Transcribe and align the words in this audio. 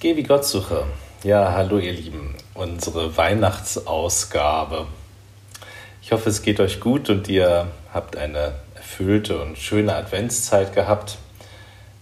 Geh 0.00 0.14
wie 0.14 0.22
Gott 0.22 0.44
suche. 0.44 0.84
Ja, 1.24 1.54
hallo 1.54 1.78
ihr 1.78 1.92
Lieben, 1.92 2.36
unsere 2.54 3.16
Weihnachtsausgabe. 3.16 4.86
Ich 6.00 6.12
hoffe, 6.12 6.30
es 6.30 6.42
geht 6.42 6.60
euch 6.60 6.78
gut 6.78 7.10
und 7.10 7.26
ihr 7.26 7.66
habt 7.92 8.16
eine 8.16 8.52
erfüllte 8.76 9.42
und 9.42 9.58
schöne 9.58 9.96
Adventszeit 9.96 10.72
gehabt. 10.72 11.18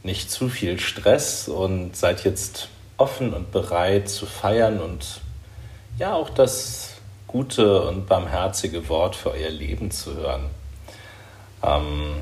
Nicht 0.02 0.30
zu 0.30 0.50
viel 0.50 0.78
Stress 0.78 1.48
und 1.48 1.96
seid 1.96 2.22
jetzt 2.24 2.68
offen 2.98 3.32
und 3.32 3.50
bereit 3.50 4.10
zu 4.10 4.26
feiern 4.26 4.78
und 4.78 5.22
ja 5.98 6.12
auch 6.12 6.28
das 6.28 6.96
gute 7.26 7.80
und 7.88 8.06
barmherzige 8.06 8.90
Wort 8.90 9.16
für 9.16 9.30
euer 9.30 9.48
Leben 9.48 9.90
zu 9.90 10.14
hören. 10.14 10.50
Ähm, 11.62 12.16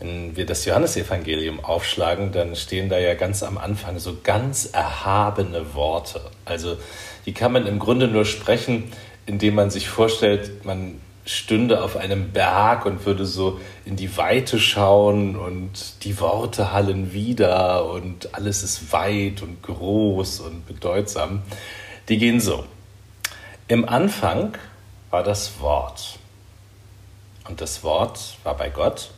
wenn 0.00 0.34
wir 0.34 0.46
das 0.46 0.64
Johannesevangelium 0.64 1.62
aufschlagen, 1.62 2.32
dann 2.32 2.56
stehen 2.56 2.88
da 2.88 2.98
ja 2.98 3.14
ganz 3.14 3.42
am 3.42 3.58
Anfang 3.58 3.98
so 3.98 4.16
ganz 4.22 4.66
erhabene 4.72 5.74
Worte. 5.74 6.22
Also 6.46 6.78
die 7.26 7.34
kann 7.34 7.52
man 7.52 7.66
im 7.66 7.78
Grunde 7.78 8.08
nur 8.08 8.24
sprechen, 8.24 8.90
indem 9.26 9.54
man 9.54 9.70
sich 9.70 9.88
vorstellt, 9.88 10.64
man 10.64 11.00
stünde 11.26 11.82
auf 11.82 11.96
einem 11.96 12.32
Berg 12.32 12.86
und 12.86 13.04
würde 13.04 13.26
so 13.26 13.60
in 13.84 13.94
die 13.94 14.16
Weite 14.16 14.58
schauen 14.58 15.36
und 15.36 16.02
die 16.02 16.18
Worte 16.18 16.72
hallen 16.72 17.12
wieder 17.12 17.84
und 17.90 18.34
alles 18.34 18.62
ist 18.62 18.92
weit 18.92 19.42
und 19.42 19.62
groß 19.62 20.40
und 20.40 20.66
bedeutsam. 20.66 21.42
Die 22.08 22.16
gehen 22.16 22.40
so. 22.40 22.64
Im 23.68 23.86
Anfang 23.88 24.56
war 25.10 25.22
das 25.22 25.60
Wort. 25.60 26.18
Und 27.48 27.60
das 27.60 27.84
Wort 27.84 28.38
war 28.42 28.56
bei 28.56 28.70
Gott 28.70 29.10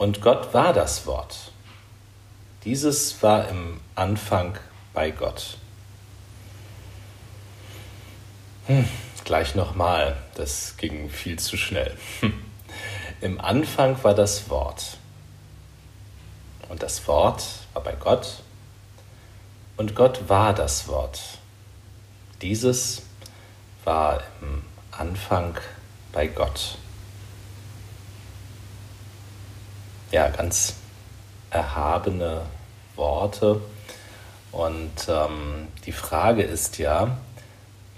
und 0.00 0.22
Gott 0.22 0.54
war 0.54 0.72
das 0.72 1.06
Wort. 1.06 1.52
Dieses 2.64 3.22
war 3.22 3.46
im 3.50 3.80
Anfang 3.94 4.56
bei 4.94 5.10
Gott. 5.10 5.58
Hm, 8.66 8.88
gleich 9.24 9.54
nochmal, 9.54 10.16
das 10.36 10.78
ging 10.78 11.10
viel 11.10 11.38
zu 11.38 11.58
schnell. 11.58 11.94
Hm. 12.20 12.32
Im 13.20 13.38
Anfang 13.42 14.02
war 14.02 14.14
das 14.14 14.48
Wort. 14.48 14.96
Und 16.70 16.82
das 16.82 17.06
Wort 17.06 17.44
war 17.74 17.82
bei 17.82 17.92
Gott. 17.92 18.42
Und 19.76 19.94
Gott 19.94 20.30
war 20.30 20.54
das 20.54 20.88
Wort. 20.88 21.20
Dieses 22.40 23.02
war 23.84 24.22
im 24.40 24.62
Anfang 24.92 25.58
bei 26.10 26.26
Gott. 26.26 26.78
Ja, 30.10 30.28
ganz 30.28 30.74
erhabene 31.50 32.42
Worte. 32.96 33.60
Und 34.52 34.90
ähm, 35.08 35.68
die 35.86 35.92
Frage 35.92 36.42
ist 36.42 36.78
ja, 36.78 37.16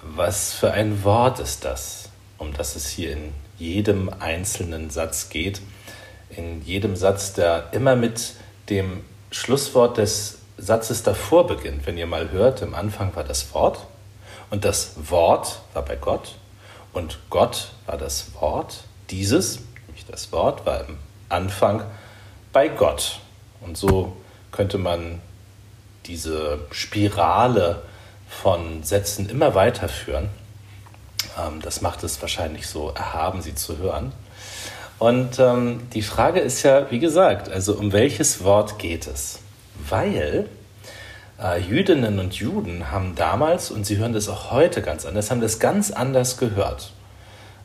was 0.02 0.52
für 0.52 0.72
ein 0.72 1.04
Wort 1.04 1.38
ist 1.38 1.64
das, 1.64 2.10
um 2.38 2.52
das 2.52 2.76
es 2.76 2.88
hier 2.88 3.12
in 3.12 3.32
jedem 3.58 4.10
einzelnen 4.18 4.90
Satz 4.90 5.28
geht? 5.28 5.62
In 6.30 6.62
jedem 6.62 6.96
Satz, 6.96 7.32
der 7.32 7.68
immer 7.72 7.96
mit 7.96 8.34
dem 8.68 9.04
Schlusswort 9.30 9.98
des 9.98 10.38
Satzes 10.58 11.02
davor 11.02 11.46
beginnt. 11.46 11.86
Wenn 11.86 11.98
ihr 11.98 12.06
mal 12.06 12.30
hört, 12.30 12.62
im 12.62 12.74
Anfang 12.74 13.14
war 13.16 13.24
das 13.24 13.54
Wort 13.54 13.86
und 14.50 14.64
das 14.64 14.94
Wort 15.10 15.60
war 15.72 15.82
bei 15.82 15.96
Gott 15.96 16.36
und 16.92 17.18
Gott 17.30 17.72
war 17.86 17.96
das 17.96 18.34
Wort. 18.34 18.84
Dieses, 19.10 19.60
nämlich 19.86 20.06
das 20.06 20.32
Wort, 20.32 20.66
war 20.66 20.86
im 20.88 20.98
Anfang 21.28 21.84
bei 22.52 22.68
Gott. 22.68 23.20
Und 23.60 23.76
so 23.76 24.16
könnte 24.50 24.78
man 24.78 25.20
diese 26.06 26.60
Spirale 26.70 27.82
von 28.28 28.82
Sätzen 28.82 29.28
immer 29.28 29.54
weiterführen. 29.54 30.28
Ähm, 31.38 31.60
das 31.62 31.80
macht 31.80 32.02
es 32.02 32.20
wahrscheinlich 32.20 32.66
so 32.66 32.90
erhaben, 32.90 33.42
sie 33.42 33.54
zu 33.54 33.78
hören. 33.78 34.12
Und 34.98 35.38
ähm, 35.38 35.88
die 35.92 36.02
Frage 36.02 36.40
ist 36.40 36.62
ja, 36.62 36.90
wie 36.90 36.98
gesagt, 36.98 37.48
also 37.48 37.74
um 37.74 37.92
welches 37.92 38.44
Wort 38.44 38.78
geht 38.78 39.06
es? 39.06 39.40
Weil 39.88 40.48
äh, 41.42 41.60
Jüdinnen 41.60 42.18
und 42.18 42.34
Juden 42.34 42.90
haben 42.90 43.14
damals, 43.16 43.70
und 43.70 43.84
sie 43.84 43.96
hören 43.96 44.12
das 44.12 44.28
auch 44.28 44.50
heute 44.50 44.82
ganz 44.82 45.04
anders, 45.04 45.30
haben 45.30 45.40
das 45.40 45.58
ganz 45.58 45.90
anders 45.90 46.36
gehört. 46.36 46.92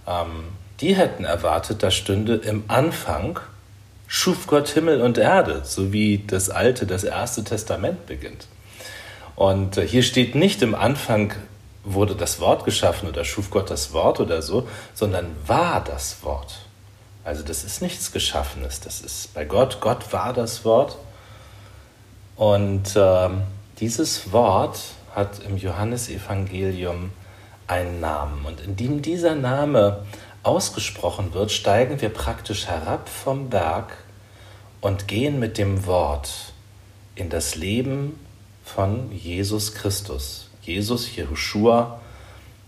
Ähm, 0.08 0.46
die 0.80 0.96
hätten 0.96 1.26
erwartet, 1.26 1.84
da 1.84 1.92
stünde 1.92 2.36
im 2.36 2.64
Anfang 2.68 3.40
schuf 4.08 4.48
Gott 4.48 4.70
Himmel 4.70 5.02
und 5.02 5.18
Erde, 5.18 5.62
so 5.64 5.92
wie 5.94 6.24
das 6.26 6.50
Alte, 6.50 6.86
das 6.88 7.04
Erste 7.04 7.44
Testament 7.44 8.06
beginnt. 8.06 8.48
Und 9.36 9.78
äh, 9.78 9.88
hier 9.88 10.04
steht 10.04 10.34
nicht 10.34 10.62
im 10.62 10.74
Anfang 10.74 11.34
wurde 11.84 12.16
das 12.16 12.42
Wort 12.42 12.66
geschaffen 12.66 13.08
oder 13.08 13.24
schuf 13.24 13.50
Gott 13.50 13.70
das 13.70 13.94
Wort 13.94 14.20
oder 14.20 14.42
so, 14.42 14.68
sondern 14.94 15.28
war 15.46 15.82
das 15.84 16.18
Wort. 16.24 16.60
Also 17.24 17.44
das 17.44 17.64
ist 17.64 17.82
nichts 17.82 18.12
Geschaffenes, 18.12 18.82
das 18.82 19.02
ist 19.02 19.34
bei 19.34 19.46
Gott, 19.46 19.80
Gott 19.80 20.12
war 20.12 20.34
das 20.34 20.66
Wort. 20.66 20.98
Und 22.36 22.96
äh, 22.96 23.30
dieses 23.80 24.32
Wort 24.32 24.80
hat 25.16 25.40
im 25.48 25.58
Johannesevangelium 25.58 27.12
einen 27.68 28.00
Namen. 28.00 28.46
Und 28.46 28.62
indem 28.62 29.02
dieser 29.02 29.36
Name 29.36 30.06
ausgesprochen 30.44 31.34
wird, 31.34 31.52
steigen 31.52 32.02
wir 32.02 32.10
praktisch 32.10 32.68
herab 32.68 33.10
vom 33.10 33.50
Berg 33.50 33.98
und 34.82 35.08
gehen 35.08 35.40
mit 35.40 35.58
dem 35.58 35.86
Wort 35.86 36.54
in 37.16 37.30
das 37.30 37.56
Leben 37.56 38.20
von 38.64 39.12
Jesus 39.12 39.74
Christus. 39.74 40.50
Jesus, 40.62 41.16
Jehoshua, 41.16 42.00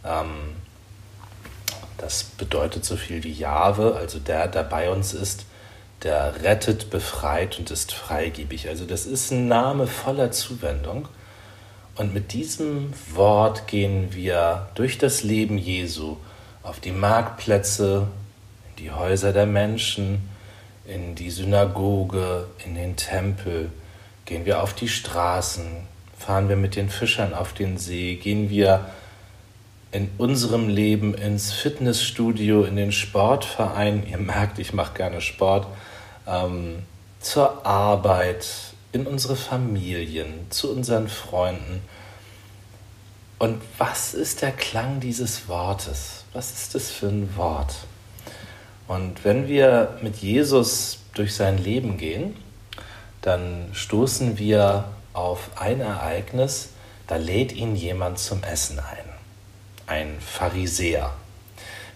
ähm, 0.03 0.55
das 1.97 2.23
bedeutet 2.23 2.85
so 2.85 2.95
viel 2.95 3.23
wie 3.23 3.31
Jahwe, 3.31 3.95
also 3.95 4.19
der, 4.19 4.47
der 4.47 4.63
bei 4.63 4.89
uns 4.89 5.13
ist, 5.13 5.45
der 6.03 6.43
rettet, 6.43 6.89
befreit 6.89 7.59
und 7.59 7.71
ist 7.71 7.91
freigebig. 7.91 8.69
Also 8.69 8.85
das 8.85 9.05
ist 9.05 9.31
ein 9.31 9.49
Name 9.49 9.85
voller 9.85 10.31
Zuwendung. 10.31 11.09
Und 11.95 12.13
mit 12.13 12.31
diesem 12.31 12.93
Wort 13.13 13.67
gehen 13.67 14.13
wir 14.13 14.69
durch 14.75 14.97
das 14.97 15.23
Leben 15.23 15.57
Jesu 15.57 16.15
auf 16.63 16.79
die 16.79 16.91
Marktplätze, 16.91 18.07
in 18.69 18.83
die 18.83 18.91
Häuser 18.91 19.33
der 19.33 19.45
Menschen, 19.45 20.29
in 20.85 21.15
die 21.15 21.29
Synagoge, 21.29 22.47
in 22.65 22.75
den 22.75 22.95
Tempel, 22.95 23.71
gehen 24.25 24.45
wir 24.45 24.61
auf 24.61 24.73
die 24.73 24.89
Straßen, 24.89 25.87
fahren 26.17 26.49
wir 26.49 26.55
mit 26.55 26.75
den 26.75 26.89
Fischern 26.89 27.33
auf 27.33 27.53
den 27.53 27.77
See, 27.77 28.15
gehen 28.15 28.49
wir 28.49 28.85
in 29.91 30.09
unserem 30.17 30.69
Leben 30.69 31.13
ins 31.13 31.51
Fitnessstudio, 31.51 32.63
in 32.63 32.75
den 32.75 32.91
Sportverein, 32.91 34.05
ihr 34.09 34.17
merkt, 34.17 34.59
ich 34.59 34.73
mache 34.73 34.93
gerne 34.93 35.21
Sport, 35.21 35.67
ähm, 36.27 36.83
zur 37.19 37.65
Arbeit, 37.65 38.47
in 38.91 39.05
unsere 39.05 39.35
Familien, 39.35 40.49
zu 40.49 40.71
unseren 40.71 41.07
Freunden. 41.09 41.81
Und 43.37 43.61
was 43.77 44.13
ist 44.13 44.41
der 44.41 44.51
Klang 44.51 44.99
dieses 44.99 45.47
Wortes? 45.47 46.18
Was 46.31 46.51
ist 46.51 46.75
das 46.75 46.91
für 46.91 47.07
ein 47.07 47.35
Wort? 47.37 47.73
Und 48.87 49.25
wenn 49.25 49.47
wir 49.47 49.97
mit 50.03 50.17
Jesus 50.17 50.99
durch 51.15 51.33
sein 51.33 51.57
Leben 51.57 51.97
gehen, 51.97 52.35
dann 53.21 53.69
stoßen 53.73 54.37
wir 54.37 54.85
auf 55.13 55.49
ein 55.55 55.81
Ereignis, 55.81 56.69
da 57.07 57.15
lädt 57.15 57.51
ihn 57.51 57.75
jemand 57.75 58.19
zum 58.19 58.43
Essen 58.43 58.79
ein. 58.79 59.09
Ein 59.87 60.19
Pharisäer. 60.19 61.15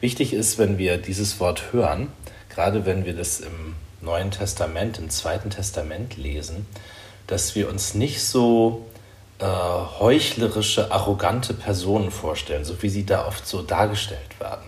Wichtig 0.01 0.33
ist, 0.33 0.57
wenn 0.57 0.79
wir 0.79 0.97
dieses 0.97 1.39
Wort 1.39 1.71
hören, 1.71 2.11
gerade 2.49 2.87
wenn 2.87 3.05
wir 3.05 3.15
das 3.15 3.39
im 3.39 3.75
Neuen 4.01 4.31
Testament, 4.31 4.97
im 4.97 5.11
Zweiten 5.11 5.51
Testament 5.51 6.17
lesen, 6.17 6.65
dass 7.27 7.53
wir 7.53 7.69
uns 7.69 7.93
nicht 7.93 8.23
so 8.23 8.87
äh, 9.43 9.99
heuchlerische, 9.99 10.89
arrogante 10.89 11.53
Personen 11.53 12.11
vorstellen, 12.11 12.63
so 12.63 12.81
wie 12.81 12.87
sie 12.87 13.05
da 13.05 13.27
oft 13.27 13.45
so 13.45 13.61
dargestellt 13.61 14.39
werden. 14.39 14.63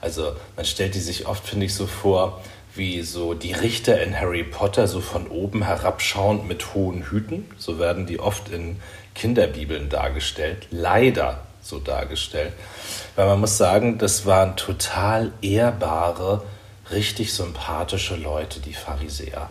Also 0.00 0.32
man 0.56 0.64
stellt 0.64 0.96
die 0.96 1.00
sich 1.00 1.26
oft, 1.26 1.46
finde 1.46 1.66
ich, 1.66 1.74
so 1.74 1.86
vor, 1.86 2.42
wie 2.74 3.02
so 3.02 3.34
die 3.34 3.52
Richter 3.52 4.02
in 4.02 4.18
Harry 4.18 4.42
Potter, 4.42 4.88
so 4.88 5.00
von 5.00 5.28
oben 5.28 5.62
herabschauend 5.62 6.48
mit 6.48 6.74
hohen 6.74 7.04
Hüten. 7.04 7.48
So 7.58 7.78
werden 7.78 8.06
die 8.06 8.18
oft 8.18 8.48
in 8.48 8.80
Kinderbibeln 9.14 9.88
dargestellt. 9.88 10.66
Leider 10.72 11.42
so 11.62 11.78
dargestellt. 11.78 12.54
Weil 13.14 13.26
man 13.26 13.38
muss 13.38 13.56
sagen, 13.56 13.98
das 13.98 14.26
waren 14.26 14.56
total 14.56 15.30
ehrbare, 15.42 16.42
richtig 16.90 17.32
sympathische 17.32 18.16
Leute, 18.16 18.58
die 18.58 18.74
Pharisäer. 18.74 19.48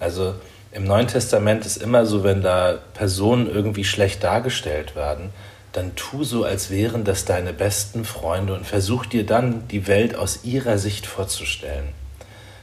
Also 0.00 0.34
im 0.72 0.84
Neuen 0.84 1.06
Testament 1.06 1.64
ist 1.64 1.78
immer 1.78 2.06
so, 2.06 2.22
wenn 2.22 2.42
da 2.42 2.78
Personen 2.94 3.48
irgendwie 3.48 3.84
schlecht 3.84 4.22
dargestellt 4.22 4.94
werden, 4.94 5.30
dann 5.72 5.94
tu 5.94 6.24
so, 6.24 6.44
als 6.44 6.70
wären 6.70 7.04
das 7.04 7.24
deine 7.24 7.52
besten 7.52 8.04
Freunde 8.04 8.54
und 8.54 8.66
versuch 8.66 9.06
dir 9.06 9.26
dann 9.26 9.68
die 9.68 9.86
Welt 9.86 10.16
aus 10.16 10.44
ihrer 10.44 10.78
Sicht 10.78 11.06
vorzustellen. 11.06 11.88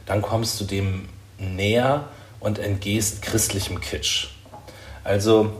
Dann 0.05 0.21
kommst 0.21 0.59
du 0.59 0.65
dem 0.65 1.07
näher 1.37 2.05
und 2.39 2.59
entgehst 2.59 3.21
christlichem 3.21 3.81
Kitsch. 3.81 4.29
Also 5.03 5.53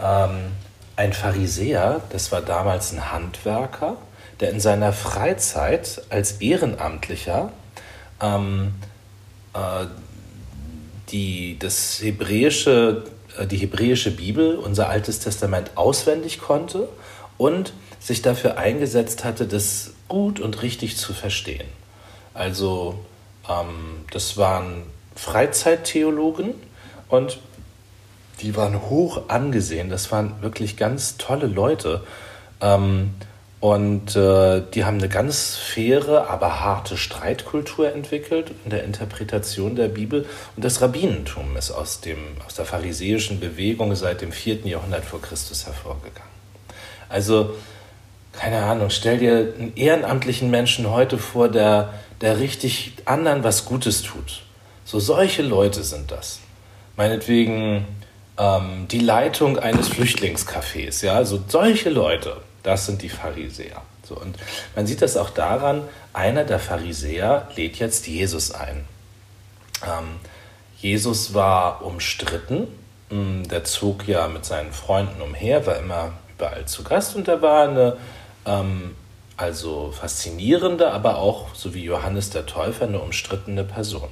ähm, 0.00 0.52
ein 0.96 1.12
Pharisäer, 1.12 2.00
das 2.10 2.32
war 2.32 2.40
damals 2.40 2.92
ein 2.92 3.12
Handwerker, 3.12 3.96
der 4.40 4.50
in 4.50 4.60
seiner 4.60 4.92
Freizeit 4.92 6.02
als 6.10 6.32
Ehrenamtlicher 6.40 7.52
ähm, 8.20 8.74
äh, 9.54 9.86
die, 11.10 11.58
das 11.58 12.00
hebräische, 12.02 13.04
äh, 13.38 13.46
die 13.46 13.56
hebräische 13.56 14.10
Bibel, 14.10 14.56
unser 14.56 14.88
Altes 14.88 15.20
Testament, 15.20 15.72
auswendig 15.76 16.40
konnte 16.40 16.88
und 17.38 17.72
sich 18.00 18.22
dafür 18.22 18.58
eingesetzt 18.58 19.24
hatte, 19.24 19.46
das 19.46 19.92
gut 20.08 20.40
und 20.40 20.62
richtig 20.62 20.96
zu 20.96 21.12
verstehen. 21.12 21.66
Also 22.34 22.98
ähm, 23.48 24.04
das 24.10 24.36
waren 24.36 24.82
Freizeittheologen 25.14 26.54
und 27.08 27.38
die 28.40 28.56
waren 28.56 28.90
hoch 28.90 29.28
angesehen. 29.28 29.88
Das 29.88 30.10
waren 30.10 30.42
wirklich 30.42 30.76
ganz 30.76 31.16
tolle 31.16 31.46
Leute. 31.46 32.02
Ähm, 32.60 33.14
und 33.64 34.14
äh, 34.14 34.60
die 34.74 34.84
haben 34.84 34.98
eine 34.98 35.08
ganz 35.08 35.56
faire, 35.56 36.28
aber 36.28 36.60
harte 36.60 36.98
Streitkultur 36.98 37.90
entwickelt 37.90 38.50
in 38.62 38.68
der 38.68 38.84
Interpretation 38.84 39.74
der 39.74 39.88
Bibel. 39.88 40.26
Und 40.54 40.62
das 40.66 40.82
Rabbinentum 40.82 41.56
ist 41.56 41.70
aus, 41.70 42.02
dem, 42.02 42.18
aus 42.44 42.56
der 42.56 42.66
pharisäischen 42.66 43.40
Bewegung 43.40 43.94
seit 43.94 44.20
dem 44.20 44.32
4. 44.32 44.66
Jahrhundert 44.66 45.06
vor 45.06 45.22
Christus 45.22 45.64
hervorgegangen. 45.64 46.28
Also, 47.08 47.54
keine 48.32 48.62
Ahnung, 48.64 48.90
stell 48.90 49.16
dir 49.16 49.54
einen 49.58 49.72
ehrenamtlichen 49.76 50.50
Menschen 50.50 50.90
heute 50.90 51.16
vor, 51.16 51.48
der, 51.48 51.94
der 52.20 52.40
richtig 52.40 52.92
anderen 53.06 53.44
was 53.44 53.64
Gutes 53.64 54.02
tut. 54.02 54.42
So 54.84 55.00
solche 55.00 55.40
Leute 55.40 55.84
sind 55.84 56.10
das. 56.10 56.40
Meinetwegen 56.98 57.86
ähm, 58.36 58.88
die 58.90 59.00
Leitung 59.00 59.58
eines 59.58 59.88
Flüchtlingscafés, 59.88 61.02
ja, 61.02 61.24
so 61.24 61.42
solche 61.48 61.88
Leute 61.88 62.42
das 62.64 62.86
sind 62.86 63.02
die 63.02 63.08
Pharisäer. 63.08 63.82
So, 64.02 64.16
und 64.16 64.36
man 64.74 64.86
sieht 64.86 65.00
das 65.00 65.16
auch 65.16 65.30
daran, 65.30 65.82
einer 66.12 66.44
der 66.44 66.58
Pharisäer 66.58 67.48
lädt 67.54 67.76
jetzt 67.76 68.06
Jesus 68.08 68.50
ein. 68.50 68.84
Ähm, 69.82 70.16
Jesus 70.80 71.32
war 71.34 71.84
umstritten, 71.84 72.66
hm, 73.10 73.46
der 73.48 73.64
zog 73.64 74.08
ja 74.08 74.26
mit 74.28 74.44
seinen 74.44 74.72
Freunden 74.72 75.22
umher, 75.22 75.66
war 75.66 75.78
immer 75.78 76.12
überall 76.36 76.66
zu 76.66 76.82
Gast 76.82 77.14
und 77.14 77.28
er 77.28 77.40
war 77.40 77.68
eine 77.68 77.96
ähm, 78.44 78.96
also 79.36 79.92
faszinierende, 79.92 80.92
aber 80.92 81.18
auch, 81.18 81.54
so 81.54 81.74
wie 81.74 81.84
Johannes 81.84 82.30
der 82.30 82.46
Täufer, 82.46 82.84
eine 82.84 83.00
umstrittene 83.00 83.64
Person. 83.64 84.08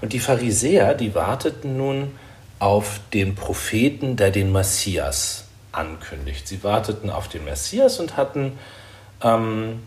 Und 0.00 0.12
die 0.12 0.20
Pharisäer, 0.20 0.94
die 0.94 1.14
warteten 1.14 1.76
nun 1.76 2.12
auf 2.58 3.00
den 3.12 3.34
Propheten, 3.34 4.16
der 4.16 4.30
den 4.30 4.52
Messias 4.52 5.46
ankündigt. 5.72 6.46
Sie 6.46 6.62
warteten 6.62 7.10
auf 7.10 7.28
den 7.28 7.44
Messias 7.44 7.98
und 7.98 8.16
hatten 8.16 8.58
ähm, 9.22 9.80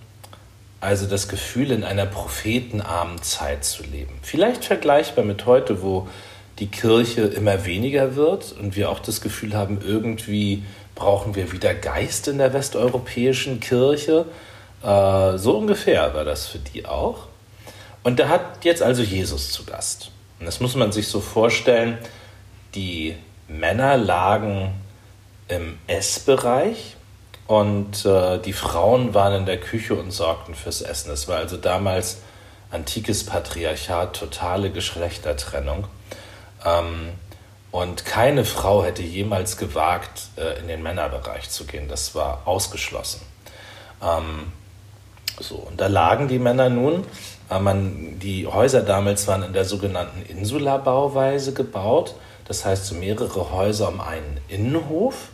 also 0.82 1.08
das 1.08 1.28
Gefühl, 1.28 1.72
in 1.72 1.84
einer 1.84 2.06
prophetenarmen 2.06 3.22
Zeit 3.22 3.64
zu 3.66 3.84
leben. 3.84 4.20
Vielleicht 4.22 4.66
vergleichbar 4.66 5.26
mit 5.26 5.46
heute, 5.46 5.82
wo 5.82 6.08
die 6.60 6.68
Kirche 6.68 7.22
immer 7.22 7.66
weniger 7.66 8.16
wird 8.16 8.54
und 8.54 8.76
wir 8.76 8.90
auch 8.90 9.00
das 9.00 9.22
Gefühl 9.22 9.56
haben, 9.56 9.80
irgendwie 9.86 10.64
brauchen 10.94 11.36
wir 11.36 11.52
wieder 11.52 11.74
Geist 11.74 12.28
in 12.28 12.38
der 12.38 12.54
westeuropäischen 12.54 13.60
Kirche. 13.60 14.26
Äh, 14.82 15.38
so 15.38 15.58
ungefähr 15.58 16.14
war 16.14 16.24
das 16.24 16.48
für 16.48 16.60
die 16.60 16.86
auch. 16.86 17.28
Und 18.04 18.20
da 18.20 18.30
hat 18.30 18.64
jetzt 18.64 18.82
also 18.82 19.02
Jesus 19.02 19.52
zu 19.52 19.66
Gast. 19.66 20.12
Und 20.40 20.46
das 20.46 20.60
muss 20.60 20.76
man 20.76 20.92
sich 20.92 21.08
so 21.08 21.20
vorstellen, 21.20 21.98
die 22.76 23.16
Männer 23.48 23.98
lagen 23.98 24.74
im 25.48 25.78
Essbereich 25.88 26.96
und 27.48 28.06
äh, 28.06 28.40
die 28.40 28.54
Frauen 28.54 29.14
waren 29.14 29.34
in 29.34 29.46
der 29.46 29.60
Küche 29.60 29.96
und 29.96 30.12
sorgten 30.12 30.56
fürs 30.56 30.82
Essen. 30.82 31.12
Es 31.12 31.28
war 31.28 31.38
also 31.38 31.58
damals 31.58 32.18
antikes 32.72 33.26
Patriarchat, 33.26 34.16
totale 34.16 34.72
Geschlechtertrennung. 34.72 35.88
Ähm, 36.66 37.14
und 37.72 38.06
keine 38.06 38.46
Frau 38.46 38.84
hätte 38.84 39.04
jemals 39.04 39.58
gewagt, 39.58 40.30
äh, 40.38 40.60
in 40.60 40.68
den 40.68 40.82
Männerbereich 40.82 41.50
zu 41.50 41.66
gehen. 41.66 41.88
Das 41.88 42.16
war 42.16 42.42
ausgeschlossen. 42.46 43.22
Ähm, 44.02 44.54
so, 45.40 45.56
und 45.56 45.80
da 45.82 45.88
lagen 45.88 46.28
die 46.28 46.40
Männer 46.40 46.70
nun. 46.70 47.06
Äh, 47.50 47.60
man, 47.60 48.18
die 48.20 48.48
Häuser 48.48 48.82
damals 48.82 49.28
waren 49.28 49.44
in 49.44 49.54
der 49.54 49.66
sogenannten 49.66 50.22
Insula-Bauweise 50.24 51.54
gebaut. 51.54 52.16
Das 52.48 52.66
heißt, 52.66 52.86
so 52.86 52.96
mehrere 52.96 53.52
Häuser 53.52 53.90
um 53.90 54.02
einen 54.02 54.40
Innenhof. 54.48 55.30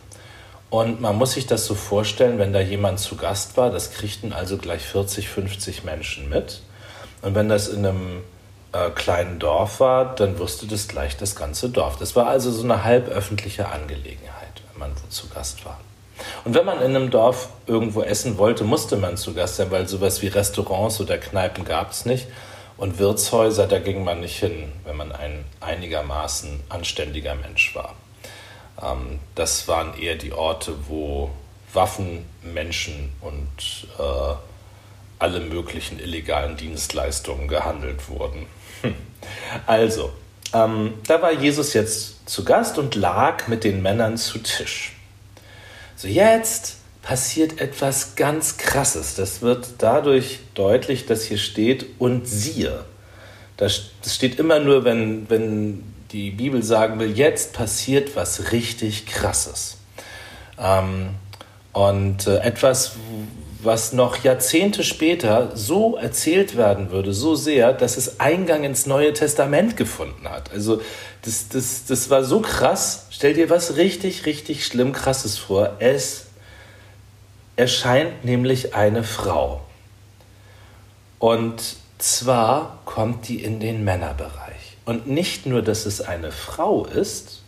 Und 0.72 1.02
man 1.02 1.16
muss 1.16 1.32
sich 1.32 1.46
das 1.46 1.66
so 1.66 1.74
vorstellen, 1.74 2.38
wenn 2.38 2.54
da 2.54 2.60
jemand 2.60 2.98
zu 2.98 3.16
Gast 3.16 3.58
war, 3.58 3.68
das 3.68 3.92
kriegten 3.92 4.32
also 4.32 4.56
gleich 4.56 4.80
40, 4.80 5.28
50 5.28 5.84
Menschen 5.84 6.30
mit. 6.30 6.62
Und 7.20 7.34
wenn 7.34 7.50
das 7.50 7.68
in 7.68 7.84
einem 7.84 8.22
äh, 8.72 8.88
kleinen 8.88 9.38
Dorf 9.38 9.80
war, 9.80 10.14
dann 10.14 10.38
wusste 10.38 10.66
das 10.66 10.88
gleich 10.88 11.18
das 11.18 11.36
ganze 11.36 11.68
Dorf. 11.68 11.98
Das 11.98 12.16
war 12.16 12.26
also 12.26 12.50
so 12.50 12.64
eine 12.64 12.84
halböffentliche 12.84 13.68
Angelegenheit, 13.68 14.62
wenn 14.72 14.80
man 14.80 14.92
wo 14.92 15.06
zu 15.10 15.28
Gast 15.28 15.62
war. 15.66 15.78
Und 16.46 16.54
wenn 16.54 16.64
man 16.64 16.78
in 16.78 16.96
einem 16.96 17.10
Dorf 17.10 17.50
irgendwo 17.66 18.00
essen 18.00 18.38
wollte, 18.38 18.64
musste 18.64 18.96
man 18.96 19.18
zu 19.18 19.34
Gast 19.34 19.56
sein, 19.56 19.70
weil 19.70 19.86
sowas 19.86 20.22
wie 20.22 20.28
Restaurants 20.28 21.02
oder 21.02 21.18
Kneipen 21.18 21.66
gab 21.66 21.90
es 21.90 22.06
nicht. 22.06 22.28
Und 22.78 22.98
Wirtshäuser, 22.98 23.66
da 23.66 23.78
ging 23.78 24.04
man 24.04 24.20
nicht 24.20 24.38
hin, 24.38 24.72
wenn 24.86 24.96
man 24.96 25.12
ein 25.12 25.44
einigermaßen 25.60 26.60
anständiger 26.70 27.34
Mensch 27.34 27.76
war. 27.76 27.94
Ähm, 28.82 29.20
das 29.34 29.68
waren 29.68 29.98
eher 29.98 30.16
die 30.16 30.32
Orte, 30.32 30.74
wo 30.88 31.30
Waffen, 31.72 32.26
Menschen 32.42 33.12
und 33.20 33.86
äh, 33.98 34.34
alle 35.18 35.40
möglichen 35.40 36.00
illegalen 36.00 36.56
Dienstleistungen 36.56 37.48
gehandelt 37.48 38.08
wurden. 38.08 38.46
Hm. 38.82 38.94
Also, 39.66 40.12
ähm, 40.52 40.94
da 41.06 41.22
war 41.22 41.32
Jesus 41.32 41.72
jetzt 41.72 42.28
zu 42.28 42.44
Gast 42.44 42.78
und 42.78 42.94
lag 42.94 43.48
mit 43.48 43.64
den 43.64 43.82
Männern 43.82 44.16
zu 44.18 44.38
Tisch. 44.38 44.92
So, 45.96 46.08
jetzt 46.08 46.78
passiert 47.02 47.60
etwas 47.60 48.16
ganz 48.16 48.58
Krasses. 48.58 49.14
Das 49.14 49.42
wird 49.42 49.66
dadurch 49.78 50.40
deutlich, 50.54 51.06
dass 51.06 51.24
hier 51.24 51.38
steht, 51.38 51.86
und 51.98 52.26
siehe. 52.26 52.84
Das, 53.56 53.82
steht 54.06 54.38
immer 54.38 54.58
nur, 54.58 54.84
wenn, 54.84 55.28
wenn 55.30 55.91
die 56.12 56.30
Bibel 56.30 56.62
sagen 56.62 56.98
will, 56.98 57.16
jetzt 57.16 57.52
passiert 57.52 58.14
was 58.16 58.52
richtig 58.52 59.06
Krasses. 59.06 59.78
Ähm, 60.58 61.10
und 61.72 62.26
äh, 62.26 62.38
etwas, 62.38 62.92
was 63.62 63.92
noch 63.92 64.22
Jahrzehnte 64.22 64.84
später 64.84 65.52
so 65.54 65.96
erzählt 65.96 66.56
werden 66.56 66.90
würde, 66.90 67.14
so 67.14 67.34
sehr, 67.34 67.72
dass 67.72 67.96
es 67.96 68.20
Eingang 68.20 68.64
ins 68.64 68.86
Neue 68.86 69.12
Testament 69.14 69.76
gefunden 69.76 70.28
hat. 70.28 70.52
Also 70.52 70.82
das, 71.22 71.48
das, 71.48 71.86
das 71.86 72.10
war 72.10 72.24
so 72.24 72.40
krass. 72.40 73.06
Stell 73.10 73.34
dir 73.34 73.48
was 73.48 73.76
richtig, 73.76 74.26
richtig 74.26 74.66
schlimm 74.66 74.92
Krasses 74.92 75.38
vor. 75.38 75.76
Es 75.78 76.26
erscheint 77.56 78.24
nämlich 78.24 78.74
eine 78.74 79.04
Frau. 79.04 79.62
Und 81.18 81.76
zwar 81.98 82.80
kommt 82.84 83.28
die 83.28 83.42
in 83.42 83.60
den 83.60 83.84
Männerbereich. 83.84 84.41
Und 84.84 85.06
nicht 85.06 85.46
nur, 85.46 85.62
dass 85.62 85.86
es 85.86 86.00
eine 86.00 86.32
Frau 86.32 86.84
ist, 86.84 87.42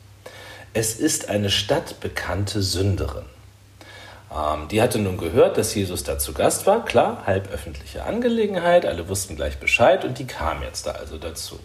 es 0.72 0.96
ist 0.96 1.28
eine 1.28 1.50
stadtbekannte 1.50 2.62
Sünderin. 2.62 3.24
Ähm, 4.32 4.68
die 4.68 4.82
hatte 4.82 4.98
nun 4.98 5.16
gehört, 5.16 5.56
dass 5.56 5.74
Jesus 5.74 6.02
da 6.02 6.18
zu 6.18 6.32
Gast 6.32 6.66
war, 6.66 6.84
klar, 6.84 7.22
halböffentliche 7.26 8.04
Angelegenheit, 8.04 8.86
alle 8.86 9.08
wussten 9.08 9.36
gleich 9.36 9.58
Bescheid 9.58 10.04
und 10.04 10.18
die 10.18 10.26
kam 10.26 10.62
jetzt 10.62 10.86
da 10.86 10.92
also 10.92 11.18
dazu. 11.18 11.58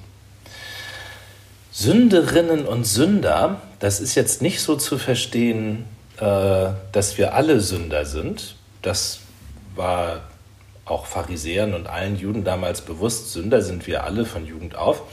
Sünderinnen 1.72 2.66
und 2.66 2.86
Sünder, 2.86 3.62
das 3.80 4.00
ist 4.00 4.16
jetzt 4.16 4.42
nicht 4.42 4.62
so 4.62 4.76
zu 4.76 4.98
verstehen, 4.98 5.86
äh, 6.18 6.70
dass 6.92 7.18
wir 7.18 7.34
alle 7.36 7.62
Sünder 7.62 8.06
sind. 8.06 8.56
Das 8.82 9.20
war 9.76 10.22
auch 10.86 11.06
Pharisäern 11.06 11.74
und 11.74 11.88
allen 11.88 12.18
Juden 12.18 12.44
damals 12.44 12.82
bewusst. 12.82 13.32
Sünder 13.32 13.62
sind 13.62 13.88
wir 13.88 14.04
alle 14.04 14.26
von 14.26 14.46
Jugend 14.46 14.76
auf 14.76 15.04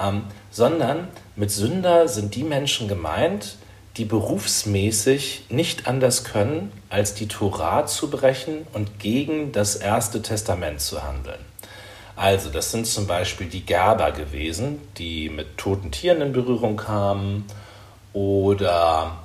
ähm, 0.00 0.24
sondern 0.50 1.08
mit 1.36 1.50
Sünder 1.50 2.08
sind 2.08 2.34
die 2.34 2.44
Menschen 2.44 2.88
gemeint, 2.88 3.56
die 3.96 4.04
berufsmäßig 4.04 5.44
nicht 5.48 5.86
anders 5.86 6.24
können, 6.24 6.70
als 6.90 7.14
die 7.14 7.28
Torah 7.28 7.86
zu 7.86 8.10
brechen 8.10 8.66
und 8.72 8.98
gegen 8.98 9.52
das 9.52 9.76
Erste 9.76 10.22
Testament 10.22 10.80
zu 10.80 11.02
handeln. 11.02 11.40
Also, 12.14 12.48
das 12.48 12.70
sind 12.70 12.86
zum 12.86 13.06
Beispiel 13.06 13.46
die 13.46 13.60
Gerber 13.60 14.10
gewesen, 14.12 14.80
die 14.96 15.28
mit 15.28 15.58
toten 15.58 15.90
Tieren 15.90 16.22
in 16.22 16.32
Berührung 16.32 16.76
kamen, 16.76 17.44
oder 18.14 19.18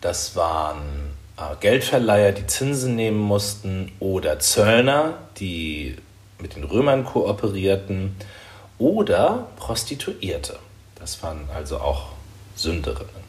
das 0.00 0.36
waren 0.36 1.16
äh, 1.36 1.56
Geldverleiher, 1.58 2.30
die 2.30 2.46
Zinsen 2.46 2.94
nehmen 2.94 3.18
mussten, 3.18 3.90
oder 3.98 4.38
Zöllner, 4.38 5.14
die 5.38 5.96
mit 6.40 6.54
den 6.54 6.62
Römern 6.62 7.04
kooperierten 7.04 8.14
oder 8.78 9.48
Prostituierte. 9.56 10.58
Das 10.98 11.22
waren 11.22 11.48
also 11.54 11.78
auch 11.78 12.08
Sünderinnen. 12.56 13.26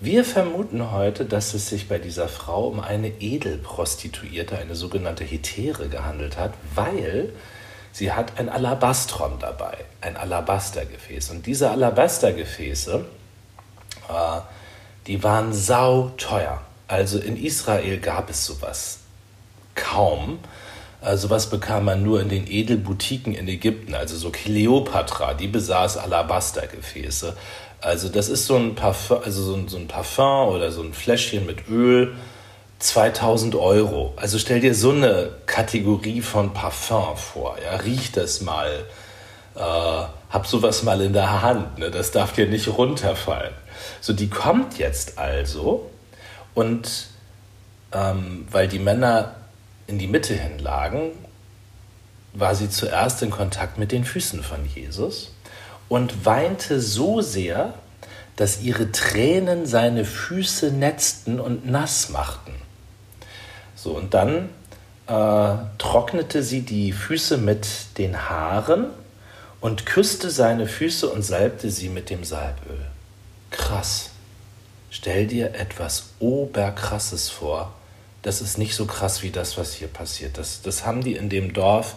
Wir 0.00 0.24
vermuten 0.24 0.90
heute, 0.90 1.24
dass 1.24 1.54
es 1.54 1.68
sich 1.68 1.88
bei 1.88 1.98
dieser 1.98 2.28
Frau 2.28 2.66
um 2.66 2.80
eine 2.80 3.08
Edelprostituierte, 3.08 4.58
eine 4.58 4.74
sogenannte 4.74 5.24
Hetäre 5.24 5.88
gehandelt 5.88 6.36
hat, 6.36 6.52
weil 6.74 7.32
sie 7.92 8.12
hat 8.12 8.38
ein 8.38 8.48
Alabastron 8.48 9.38
dabei, 9.38 9.78
ein 10.00 10.16
Alabastergefäß. 10.16 11.30
Und 11.30 11.46
diese 11.46 11.70
Alabastergefäße, 11.70 13.04
äh, 14.08 14.40
die 15.06 15.22
waren 15.22 15.52
sauteuer. 15.52 16.60
Also 16.88 17.18
in 17.18 17.42
Israel 17.42 17.98
gab 17.98 18.28
es 18.28 18.44
sowas 18.44 18.98
kaum. 19.74 20.38
Äh, 21.04 21.16
sowas 21.16 21.50
bekam 21.50 21.84
man 21.84 22.02
nur 22.02 22.20
in 22.20 22.28
den 22.28 22.46
Edelboutiquen 22.50 23.34
in 23.34 23.46
Ägypten, 23.48 23.94
also 23.94 24.16
so 24.16 24.30
Kleopatra, 24.30 25.34
die 25.34 25.48
besaß 25.48 25.98
Alabastergefäße. 25.98 27.36
Also 27.80 28.08
das 28.08 28.28
ist 28.28 28.46
so 28.46 28.56
ein 28.56 28.74
Parfum, 28.74 29.18
also 29.22 29.42
so 29.42 29.54
ein, 29.54 29.68
so 29.68 29.76
ein 29.76 29.86
Parfum 29.86 30.48
oder 30.48 30.72
so 30.72 30.82
ein 30.82 30.94
Fläschchen 30.94 31.44
mit 31.44 31.68
Öl, 31.68 32.14
2000 32.78 33.54
Euro. 33.56 34.14
Also 34.16 34.38
stell 34.38 34.60
dir 34.60 34.74
so 34.74 34.90
eine 34.90 35.30
Kategorie 35.46 36.22
von 36.22 36.54
Parfum 36.54 37.16
vor. 37.16 37.56
Ja, 37.62 37.76
riech 37.76 38.12
das 38.12 38.40
mal. 38.40 38.70
Äh, 39.56 39.60
hab 39.60 40.46
sowas 40.46 40.82
mal 40.82 41.00
in 41.02 41.12
der 41.12 41.42
Hand. 41.42 41.78
Ne? 41.78 41.90
Das 41.90 42.10
darf 42.10 42.32
dir 42.32 42.46
nicht 42.46 42.66
runterfallen. 42.66 43.52
So, 44.00 44.12
die 44.12 44.28
kommt 44.28 44.78
jetzt 44.78 45.18
also 45.18 45.90
und 46.54 47.08
ähm, 47.92 48.48
weil 48.50 48.66
die 48.66 48.78
Männer 48.78 49.34
in 49.86 49.98
die 49.98 50.06
Mitte 50.06 50.34
hin 50.34 50.58
lagen, 50.58 51.12
war 52.32 52.54
sie 52.54 52.68
zuerst 52.68 53.22
in 53.22 53.30
Kontakt 53.30 53.78
mit 53.78 53.92
den 53.92 54.04
Füßen 54.04 54.42
von 54.42 54.64
Jesus 54.66 55.32
und 55.88 56.24
weinte 56.24 56.80
so 56.80 57.20
sehr, 57.20 57.74
dass 58.36 58.60
ihre 58.60 58.90
Tränen 58.90 59.66
seine 59.66 60.04
Füße 60.04 60.72
netzten 60.72 61.38
und 61.38 61.66
nass 61.66 62.08
machten. 62.08 62.52
So, 63.76 63.92
und 63.92 64.14
dann 64.14 64.48
äh, 65.06 65.54
trocknete 65.78 66.42
sie 66.42 66.62
die 66.62 66.92
Füße 66.92 67.38
mit 67.38 67.68
den 67.98 68.28
Haaren 68.28 68.86
und 69.60 69.86
küsste 69.86 70.30
seine 70.30 70.66
Füße 70.66 71.08
und 71.08 71.22
salbte 71.22 71.70
sie 71.70 71.88
mit 71.88 72.10
dem 72.10 72.24
Salböl. 72.24 72.86
Krass. 73.50 74.10
Stell 74.90 75.26
dir 75.26 75.54
etwas 75.54 76.10
Oberkrasses 76.18 77.28
vor. 77.28 77.72
Das 78.24 78.40
ist 78.40 78.56
nicht 78.56 78.74
so 78.74 78.86
krass 78.86 79.22
wie 79.22 79.30
das, 79.30 79.58
was 79.58 79.74
hier 79.74 79.86
passiert. 79.88 80.38
Das, 80.38 80.62
das 80.62 80.86
haben 80.86 81.02
die 81.04 81.14
in 81.14 81.28
dem 81.28 81.52
Dorf 81.52 81.96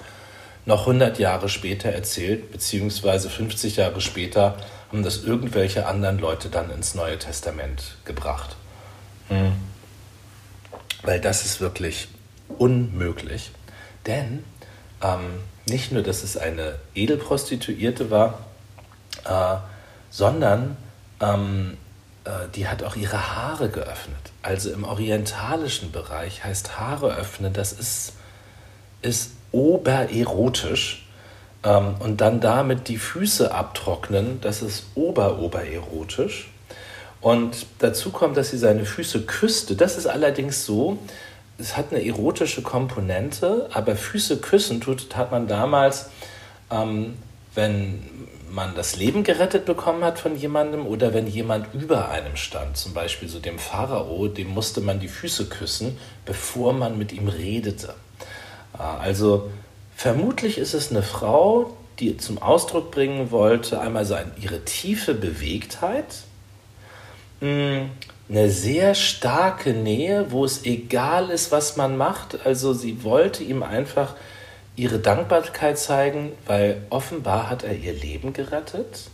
noch 0.65 0.81
100 0.81 1.19
Jahre 1.19 1.47
später 1.47 1.87
erzählt, 1.89 2.51
beziehungsweise 2.51 3.29
50 3.29 3.77
Jahre 3.77 4.01
später 4.01 4.57
haben 4.89 5.03
das 5.03 5.23
irgendwelche 5.23 5.87
anderen 5.87 6.19
Leute 6.19 6.49
dann 6.49 6.69
ins 6.69 6.95
Neue 6.95 7.17
Testament 7.17 7.95
gebracht. 8.03 8.57
Hm. 9.29 9.53
Weil 11.03 11.21
das 11.21 11.45
ist 11.45 11.61
wirklich 11.61 12.09
unmöglich. 12.57 13.51
Denn 14.05 14.43
ähm, 15.01 15.39
nicht 15.65 15.93
nur, 15.93 16.03
dass 16.03 16.23
es 16.23 16.35
eine 16.35 16.75
Edelprostituierte 16.93 18.11
war, 18.11 18.45
äh, 19.23 19.55
sondern 20.09 20.75
ähm, 21.21 21.77
äh, 21.77 21.86
die 22.55 22.67
hat 22.67 22.83
auch 22.83 22.95
ihre 22.95 23.35
Haare 23.35 23.69
geöffnet. 23.69 24.17
Also 24.41 24.71
im 24.71 24.83
orientalischen 24.83 25.91
Bereich 25.91 26.43
heißt 26.43 26.79
Haare 26.79 27.15
öffnen, 27.15 27.53
das 27.53 27.73
ist, 27.73 28.13
ist 29.01 29.31
obererotisch. 29.51 31.07
Ähm, 31.63 31.95
und 31.99 32.21
dann 32.21 32.39
damit 32.39 32.87
die 32.87 32.97
Füße 32.97 33.53
abtrocknen, 33.53 34.39
das 34.41 34.61
ist 34.61 34.85
ober-obererotisch. 34.95 36.49
Und 37.21 37.65
dazu 37.79 38.11
kommt, 38.11 38.37
dass 38.37 38.51
sie 38.51 38.57
seine 38.57 38.85
Füße 38.85 39.21
küsste. 39.23 39.75
Das 39.75 39.97
ist 39.97 40.07
allerdings 40.07 40.65
so, 40.65 40.99
es 41.57 41.75
hat 41.75 41.91
eine 41.91 42.05
erotische 42.05 42.61
Komponente, 42.61 43.69
aber 43.73 43.95
Füße 43.95 44.37
küssen 44.37 44.81
tut, 44.81 45.15
hat 45.15 45.31
man 45.31 45.47
damals, 45.47 46.09
ähm, 46.69 47.15
wenn 47.55 48.03
man 48.57 48.73
das 48.73 48.95
Leben 48.95 49.23
gerettet 49.23 49.65
bekommen 49.65 50.03
hat 50.03 50.17
von 50.17 50.35
jemandem 50.35 50.87
oder 50.87 51.13
wenn 51.13 51.27
jemand 51.27 51.71
über 51.75 52.09
einem 52.09 52.35
stand, 52.35 52.75
zum 52.75 52.91
Beispiel 52.91 53.29
so 53.29 53.37
dem 53.37 53.59
Pharao, 53.59 54.27
dem 54.27 54.47
musste 54.47 54.81
man 54.81 54.99
die 54.99 55.07
Füße 55.07 55.45
küssen, 55.45 55.95
bevor 56.25 56.73
man 56.73 56.97
mit 56.97 57.13
ihm 57.13 57.27
redete. 57.27 57.93
Also 58.73 59.51
vermutlich 59.95 60.57
ist 60.57 60.73
es 60.73 60.89
eine 60.89 61.03
Frau, 61.03 61.77
die 61.99 62.17
zum 62.17 62.41
Ausdruck 62.41 62.89
bringen 62.89 63.29
wollte, 63.29 63.79
einmal 63.79 64.05
so 64.05 64.15
ihre 64.41 64.65
tiefe 64.65 65.13
Bewegtheit, 65.13 66.23
hm, 67.41 67.91
eine 68.27 68.49
sehr 68.49 68.95
starke 68.95 69.73
Nähe, 69.73 70.31
wo 70.31 70.43
es 70.43 70.65
egal 70.65 71.29
ist, 71.29 71.51
was 71.51 71.77
man 71.77 71.95
macht. 71.95 72.43
Also 72.43 72.73
sie 72.73 73.03
wollte 73.03 73.43
ihm 73.43 73.61
einfach 73.61 74.15
ihre 74.77 74.99
Dankbarkeit 74.99 75.77
zeigen, 75.77 76.31
weil 76.45 76.83
offenbar 76.89 77.49
hat 77.49 77.63
er 77.63 77.75
ihr 77.75 77.93
Leben 77.93 78.31
gerettet 78.31 79.09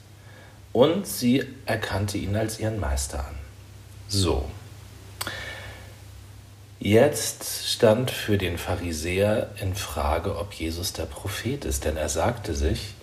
und 0.74 1.08
sie 1.08 1.44
erkannte 1.66 2.18
ihn 2.18 2.36
als 2.36 2.60
ihren 2.60 2.80
Meister 2.80 3.20
an. 3.20 3.36
So. 4.10 4.46
Jetzt 6.80 7.70
stand 7.70 8.12
für 8.12 8.38
den 8.38 8.58
Pharisäer 8.58 9.52
in 9.62 9.74
Frage, 9.74 10.38
ob 10.38 10.54
Jesus 10.54 10.92
der 10.92 11.06
Prophet 11.06 11.64
ist, 11.64 11.86
denn 11.86 11.96
er 11.96 12.10
sagte 12.10 12.54
sich, 12.54 12.94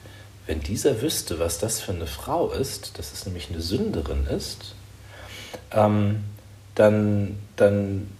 wenn 0.46 0.60
dieser 0.60 1.00
wüsste, 1.00 1.38
was 1.38 1.58
das 1.58 1.80
für 1.80 1.92
eine 1.92 2.06
Frau 2.06 2.50
ist, 2.50 2.98
dass 2.98 3.12
es 3.12 3.24
nämlich 3.24 3.48
eine 3.48 3.62
Sünderin 3.62 4.26
ist, 4.26 4.74
ähm, 5.72 6.24
dann, 6.74 7.38
dann, 7.56 8.10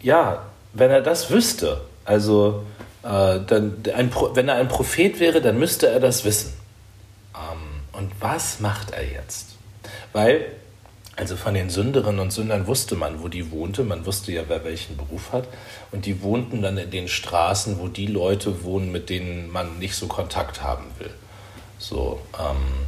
ja, 0.00 0.46
wenn 0.72 0.90
er 0.90 1.02
das 1.02 1.30
wüsste, 1.30 1.82
also 2.06 2.64
äh, 3.02 3.40
dann, 3.46 3.82
ein, 3.94 4.12
wenn 4.34 4.48
er 4.48 4.56
ein 4.56 4.68
Prophet 4.68 5.20
wäre, 5.20 5.40
dann 5.40 5.58
müsste 5.58 5.88
er 5.88 6.00
das 6.00 6.24
wissen. 6.24 6.52
Ähm, 7.34 7.82
und 7.92 8.12
was 8.20 8.60
macht 8.60 8.92
er 8.92 9.04
jetzt? 9.04 9.56
Weil 10.12 10.46
also 11.14 11.36
von 11.36 11.52
den 11.52 11.68
Sünderinnen 11.68 12.20
und 12.20 12.32
Sündern 12.32 12.66
wusste 12.66 12.96
man, 12.96 13.22
wo 13.22 13.28
die 13.28 13.50
wohnte. 13.50 13.84
Man 13.84 14.06
wusste 14.06 14.32
ja, 14.32 14.44
wer 14.48 14.64
welchen 14.64 14.96
Beruf 14.96 15.32
hat. 15.32 15.46
Und 15.90 16.06
die 16.06 16.22
wohnten 16.22 16.62
dann 16.62 16.78
in 16.78 16.90
den 16.90 17.06
Straßen, 17.06 17.78
wo 17.78 17.88
die 17.88 18.06
Leute 18.06 18.64
wohnen, 18.64 18.90
mit 18.90 19.10
denen 19.10 19.50
man 19.50 19.78
nicht 19.78 19.94
so 19.94 20.06
Kontakt 20.06 20.62
haben 20.62 20.86
will. 20.98 21.10
So. 21.78 22.20
Ähm, 22.38 22.86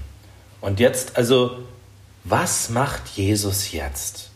und 0.62 0.80
jetzt, 0.80 1.18
also, 1.18 1.58
was 2.24 2.70
macht 2.70 3.08
Jesus 3.14 3.72
jetzt? 3.72 4.30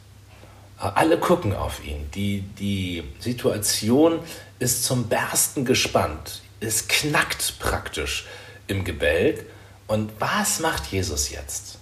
Alle 0.78 1.18
gucken 1.18 1.54
auf 1.54 1.84
ihn. 1.84 2.08
Die, 2.14 2.42
die 2.58 3.02
Situation 3.18 4.20
ist 4.58 4.84
zum 4.84 5.08
Bersten 5.08 5.64
gespannt. 5.64 6.42
Es 6.60 6.86
knackt 6.86 7.58
praktisch 7.58 8.26
im 8.68 8.84
Gebälk. 8.84 9.44
Und 9.88 10.12
was 10.20 10.60
macht 10.60 10.86
Jesus 10.86 11.30
jetzt? 11.30 11.78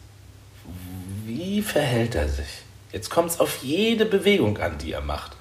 Wie 1.24 1.60
verhält 1.60 2.14
er 2.14 2.28
sich? 2.28 2.62
Jetzt 2.92 3.10
kommt 3.10 3.30
es 3.30 3.40
auf 3.40 3.62
jede 3.62 4.06
Bewegung 4.06 4.58
an, 4.58 4.78
die 4.78 4.92
er 4.92 5.02
macht. 5.02 5.32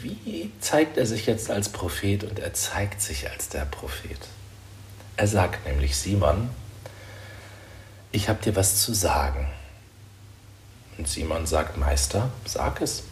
Wie 0.00 0.50
zeigt 0.60 0.96
er 0.96 1.06
sich 1.06 1.26
jetzt 1.26 1.50
als 1.50 1.68
Prophet 1.68 2.24
und 2.24 2.38
er 2.38 2.54
zeigt 2.54 3.02
sich 3.02 3.28
als 3.30 3.48
der 3.48 3.66
Prophet? 3.66 4.18
Er 5.16 5.26
sagt 5.26 5.66
nämlich, 5.66 5.96
Simon, 5.96 6.50
ich 8.12 8.28
habe 8.28 8.42
dir 8.42 8.56
was 8.56 8.80
zu 8.80 8.94
sagen. 8.94 9.48
Und 10.96 11.08
Simon 11.08 11.46
sagt, 11.46 11.76
Meister, 11.76 12.30
sag 12.44 12.80
es. 12.80 13.04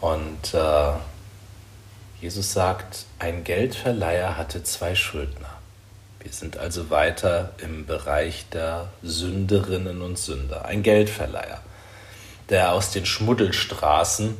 Und 0.00 0.54
äh, 0.54 0.92
Jesus 2.20 2.52
sagt, 2.52 3.06
ein 3.18 3.44
Geldverleiher 3.44 4.36
hatte 4.36 4.62
zwei 4.62 4.94
Schuldner. 4.94 5.48
Wir 6.20 6.32
sind 6.32 6.58
also 6.58 6.90
weiter 6.90 7.52
im 7.58 7.86
Bereich 7.86 8.46
der 8.50 8.88
Sünderinnen 9.02 10.02
und 10.02 10.18
Sünder. 10.18 10.66
Ein 10.66 10.82
Geldverleiher, 10.82 11.60
der 12.50 12.72
aus 12.72 12.90
den 12.90 13.06
Schmuddelstraßen 13.06 14.36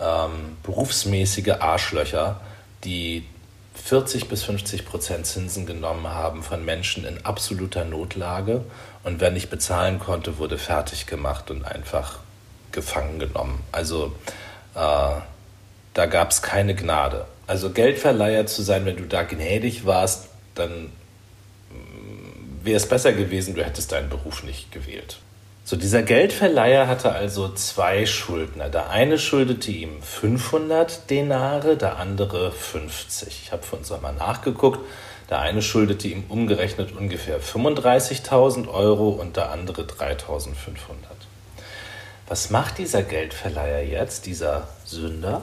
ähm, 0.00 0.56
berufsmäßige 0.62 1.60
Arschlöcher, 1.60 2.40
die 2.84 3.26
40 3.74 4.28
bis 4.28 4.42
50 4.44 4.84
Prozent 4.84 5.26
Zinsen 5.26 5.66
genommen 5.66 6.08
haben 6.08 6.42
von 6.42 6.64
Menschen 6.64 7.04
in 7.04 7.24
absoluter 7.24 7.84
Notlage 7.84 8.64
und 9.04 9.20
wer 9.20 9.30
nicht 9.30 9.50
bezahlen 9.50 9.98
konnte, 9.98 10.38
wurde 10.38 10.58
fertig 10.58 11.06
gemacht 11.06 11.50
und 11.50 11.64
einfach 11.64 12.18
gefangen 12.72 13.18
genommen. 13.18 13.62
Also 13.72 14.12
äh, 14.74 15.14
da 15.94 16.06
gab 16.06 16.30
es 16.30 16.42
keine 16.42 16.74
Gnade. 16.74 17.26
Also 17.46 17.70
Geldverleiher 17.70 18.46
zu 18.46 18.62
sein, 18.62 18.84
wenn 18.84 18.96
du 18.96 19.06
da 19.06 19.22
gnädig 19.22 19.86
warst, 19.86 20.28
dann 20.54 20.92
wäre 22.62 22.76
es 22.76 22.88
besser 22.88 23.12
gewesen, 23.12 23.54
du 23.54 23.64
hättest 23.64 23.92
deinen 23.92 24.08
Beruf 24.08 24.42
nicht 24.42 24.70
gewählt. 24.72 25.18
So, 25.70 25.76
dieser 25.76 26.02
Geldverleiher 26.02 26.88
hatte 26.88 27.12
also 27.12 27.48
zwei 27.54 28.04
Schuldner. 28.04 28.68
Der 28.70 28.90
eine 28.90 29.20
schuldete 29.20 29.70
ihm 29.70 30.02
500 30.02 31.08
Denare, 31.08 31.76
der 31.76 31.96
andere 31.98 32.50
50. 32.50 33.28
Ich 33.44 33.52
habe 33.52 33.62
für 33.62 33.76
uns 33.76 33.92
einmal 33.92 34.14
nachgeguckt. 34.14 34.80
Der 35.30 35.38
eine 35.38 35.62
schuldete 35.62 36.08
ihm 36.08 36.24
umgerechnet 36.28 36.90
ungefähr 36.96 37.40
35.000 37.40 38.66
Euro 38.66 39.10
und 39.10 39.36
der 39.36 39.52
andere 39.52 39.82
3.500. 39.82 40.56
was 42.26 42.50
macht 42.50 42.78
dieser 42.78 43.04
Geldverleiher 43.04 43.86
jetzt, 43.86 44.26
dieser 44.26 44.66
Sünder, 44.84 45.42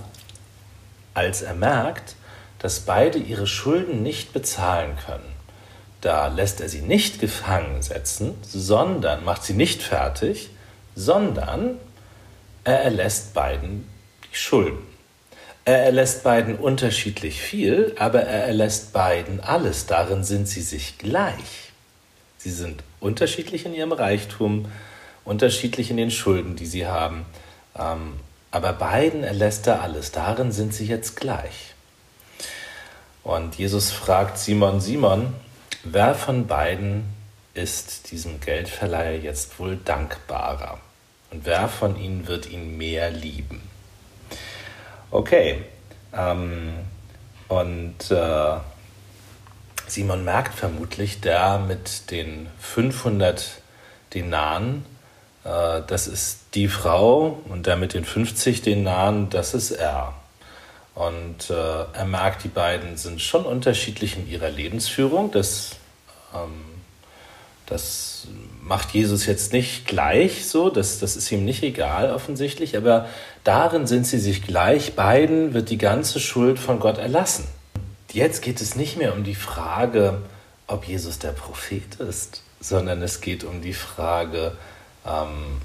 als 1.14 1.42
er 1.42 1.54
merkt, 1.54 2.18
dass 2.60 2.82
beide 2.82 3.18
ihre 3.18 3.48
Schulden 3.48 4.04
nicht 4.04 4.34
bezahlen 4.34 4.98
können? 5.06 5.37
Da 6.08 6.28
lässt 6.28 6.62
er 6.62 6.70
sie 6.70 6.80
nicht 6.80 7.20
gefangen 7.20 7.82
setzen, 7.82 8.36
sondern 8.42 9.26
macht 9.26 9.44
sie 9.44 9.52
nicht 9.52 9.84
fertig, 9.84 10.52
sondern 10.96 11.78
er 12.64 12.80
erlässt 12.80 13.34
beiden 13.34 13.86
die 14.24 14.38
Schulden. 14.38 14.88
Er 15.66 15.84
erlässt 15.84 16.24
beiden 16.24 16.56
unterschiedlich 16.56 17.42
viel, 17.42 17.94
aber 18.00 18.22
er 18.22 18.46
erlässt 18.46 18.94
beiden 18.94 19.42
alles. 19.42 19.86
Darin 19.86 20.24
sind 20.24 20.48
sie 20.48 20.62
sich 20.62 20.98
gleich. 20.98 21.74
Sie 22.38 22.52
sind 22.52 22.84
unterschiedlich 23.02 23.66
in 23.66 23.74
ihrem 23.74 23.92
Reichtum, 23.92 24.72
unterschiedlich 25.26 25.90
in 25.92 25.98
den 25.98 26.10
Schulden, 26.10 26.56
die 26.56 26.68
sie 26.68 26.88
haben. 26.88 27.26
Ähm, 27.78 28.14
aber 28.52 28.72
beiden 28.72 29.26
erlässt 29.26 29.68
er 29.68 29.82
alles. 29.82 30.14
Darin 30.14 30.54
sind 30.54 30.74
sie 30.74 30.86
jetzt 30.86 31.18
gleich. 31.18 31.74
Und 33.26 33.56
Jesus 33.56 33.92
fragt 33.92 34.38
Simon, 34.38 34.80
Simon, 34.80 35.34
wer 35.84 36.16
von 36.16 36.48
beiden 36.48 37.06
ist 37.54 38.12
diesem 38.12 38.40
Geldverleiher 38.40 39.18
jetzt 39.18 39.60
wohl 39.60 39.78
dankbarer? 39.78 40.80
Und 41.32 41.46
wer 41.46 41.68
von 41.68 42.00
ihnen 42.00 42.28
wird 42.28 42.50
ihn 42.50 42.78
mehr 42.78 43.10
lieben? 43.12 43.62
Okay. 45.12 45.64
Ähm, 46.14 46.74
und 47.48 48.12
äh, 48.12 48.58
Simon 49.88 50.26
merkt 50.26 50.54
vermutlich, 50.54 51.22
der 51.22 51.60
mit 51.60 52.12
den 52.12 52.48
500 52.60 53.62
Denaren, 54.14 54.86
äh, 55.44 55.82
das 55.88 56.08
ist 56.08 56.40
die 56.54 56.68
Frau 56.68 57.40
und 57.46 57.68
der 57.68 57.78
mit 57.78 57.94
den 57.94 58.04
50 58.04 58.62
Denaren, 58.62 59.30
das 59.30 59.54
ist 59.54 59.72
er. 59.72 60.14
Und 60.98 61.52
äh, 61.52 61.54
er 61.54 62.06
merkt, 62.06 62.44
die 62.44 62.48
beiden 62.48 62.98
sind 62.98 63.22
schon 63.22 63.46
unterschiedlich 63.46 64.18
in 64.18 64.28
ihrer 64.28 64.50
Lebensführung. 64.50 65.30
Das, 65.30 65.76
ähm, 66.34 66.66
das 67.68 68.28
macht 68.64 68.96
Jesus 68.96 69.28
jetzt 69.28 69.54
nicht 69.54 69.86
gleich 69.86 70.48
so, 70.48 70.72
das, 70.72 70.98
das 70.98 71.16
ist 71.16 71.32
ihm 71.32 71.46
nicht 71.46 71.62
egal 71.62 72.12
offensichtlich, 72.12 72.76
aber 72.76 73.08
darin 73.44 73.86
sind 73.86 74.08
sie 74.08 74.18
sich 74.18 74.42
gleich, 74.42 74.96
beiden 74.96 75.54
wird 75.54 75.70
die 75.70 75.78
ganze 75.78 76.20
Schuld 76.20 76.58
von 76.58 76.80
Gott 76.80 76.98
erlassen. 76.98 77.48
Jetzt 78.12 78.42
geht 78.42 78.60
es 78.60 78.76
nicht 78.76 78.98
mehr 78.98 79.14
um 79.14 79.24
die 79.24 79.36
Frage, 79.36 80.24
ob 80.66 80.86
Jesus 80.86 81.20
der 81.20 81.32
Prophet 81.32 81.96
ist, 82.00 82.42
sondern 82.60 83.04
es 83.04 83.22
geht 83.22 83.44
um 83.44 83.62
die 83.62 83.74
Frage, 83.74 84.58
ähm, 85.06 85.62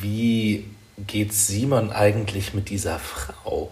wie 0.00 0.64
geht 1.06 1.34
Simon 1.34 1.92
eigentlich 1.92 2.54
mit 2.54 2.70
dieser 2.70 2.98
Frau? 2.98 3.70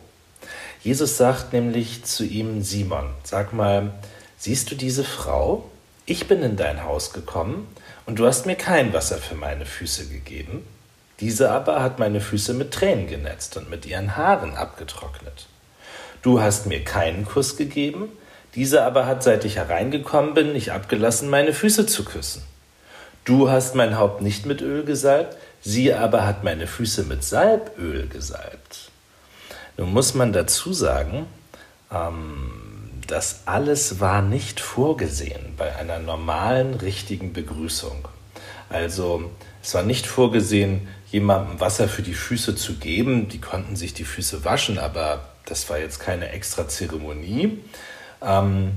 Jesus 0.82 1.16
sagt 1.16 1.52
nämlich 1.52 2.04
zu 2.04 2.24
ihm, 2.24 2.62
Simon, 2.62 3.10
sag 3.24 3.52
mal, 3.52 3.92
siehst 4.38 4.70
du 4.70 4.74
diese 4.74 5.04
Frau? 5.04 5.70
Ich 6.04 6.28
bin 6.28 6.42
in 6.42 6.56
dein 6.56 6.84
Haus 6.84 7.12
gekommen 7.12 7.66
und 8.06 8.18
du 8.18 8.26
hast 8.26 8.46
mir 8.46 8.54
kein 8.54 8.92
Wasser 8.92 9.18
für 9.18 9.34
meine 9.34 9.66
Füße 9.66 10.06
gegeben. 10.06 10.64
Diese 11.18 11.50
aber 11.50 11.82
hat 11.82 11.98
meine 11.98 12.20
Füße 12.20 12.54
mit 12.54 12.72
Tränen 12.72 13.08
genetzt 13.08 13.56
und 13.56 13.70
mit 13.70 13.86
ihren 13.86 14.16
Haaren 14.16 14.54
abgetrocknet. 14.54 15.46
Du 16.22 16.40
hast 16.40 16.66
mir 16.66 16.84
keinen 16.84 17.24
Kuss 17.24 17.56
gegeben, 17.56 18.10
diese 18.54 18.82
aber 18.82 19.06
hat, 19.06 19.22
seit 19.22 19.44
ich 19.44 19.56
hereingekommen 19.56 20.34
bin, 20.34 20.52
nicht 20.52 20.72
abgelassen, 20.72 21.28
meine 21.28 21.52
Füße 21.52 21.86
zu 21.86 22.04
küssen. 22.04 22.42
Du 23.24 23.50
hast 23.50 23.74
mein 23.74 23.98
Haupt 23.98 24.22
nicht 24.22 24.46
mit 24.46 24.60
Öl 24.60 24.84
gesalbt, 24.84 25.36
sie 25.60 25.92
aber 25.92 26.26
hat 26.26 26.44
meine 26.44 26.66
Füße 26.66 27.04
mit 27.04 27.24
Salböl 27.24 28.06
gesalbt. 28.08 28.90
Nun 29.76 29.92
muss 29.92 30.14
man 30.14 30.32
dazu 30.32 30.72
sagen, 30.72 31.26
ähm, 31.92 32.52
das 33.06 33.42
alles 33.46 34.00
war 34.00 34.22
nicht 34.22 34.60
vorgesehen 34.60 35.54
bei 35.56 35.76
einer 35.76 35.98
normalen, 35.98 36.74
richtigen 36.74 37.32
Begrüßung. 37.32 38.08
Also 38.68 39.30
es 39.62 39.74
war 39.74 39.82
nicht 39.82 40.06
vorgesehen, 40.06 40.88
jemandem 41.10 41.60
Wasser 41.60 41.88
für 41.88 42.02
die 42.02 42.14
Füße 42.14 42.56
zu 42.56 42.74
geben. 42.74 43.28
Die 43.28 43.40
konnten 43.40 43.76
sich 43.76 43.94
die 43.94 44.04
Füße 44.04 44.44
waschen, 44.44 44.78
aber 44.78 45.20
das 45.44 45.70
war 45.70 45.78
jetzt 45.78 46.00
keine 46.00 46.30
extra 46.30 46.68
Zeremonie. 46.68 47.58
Ähm, 48.22 48.72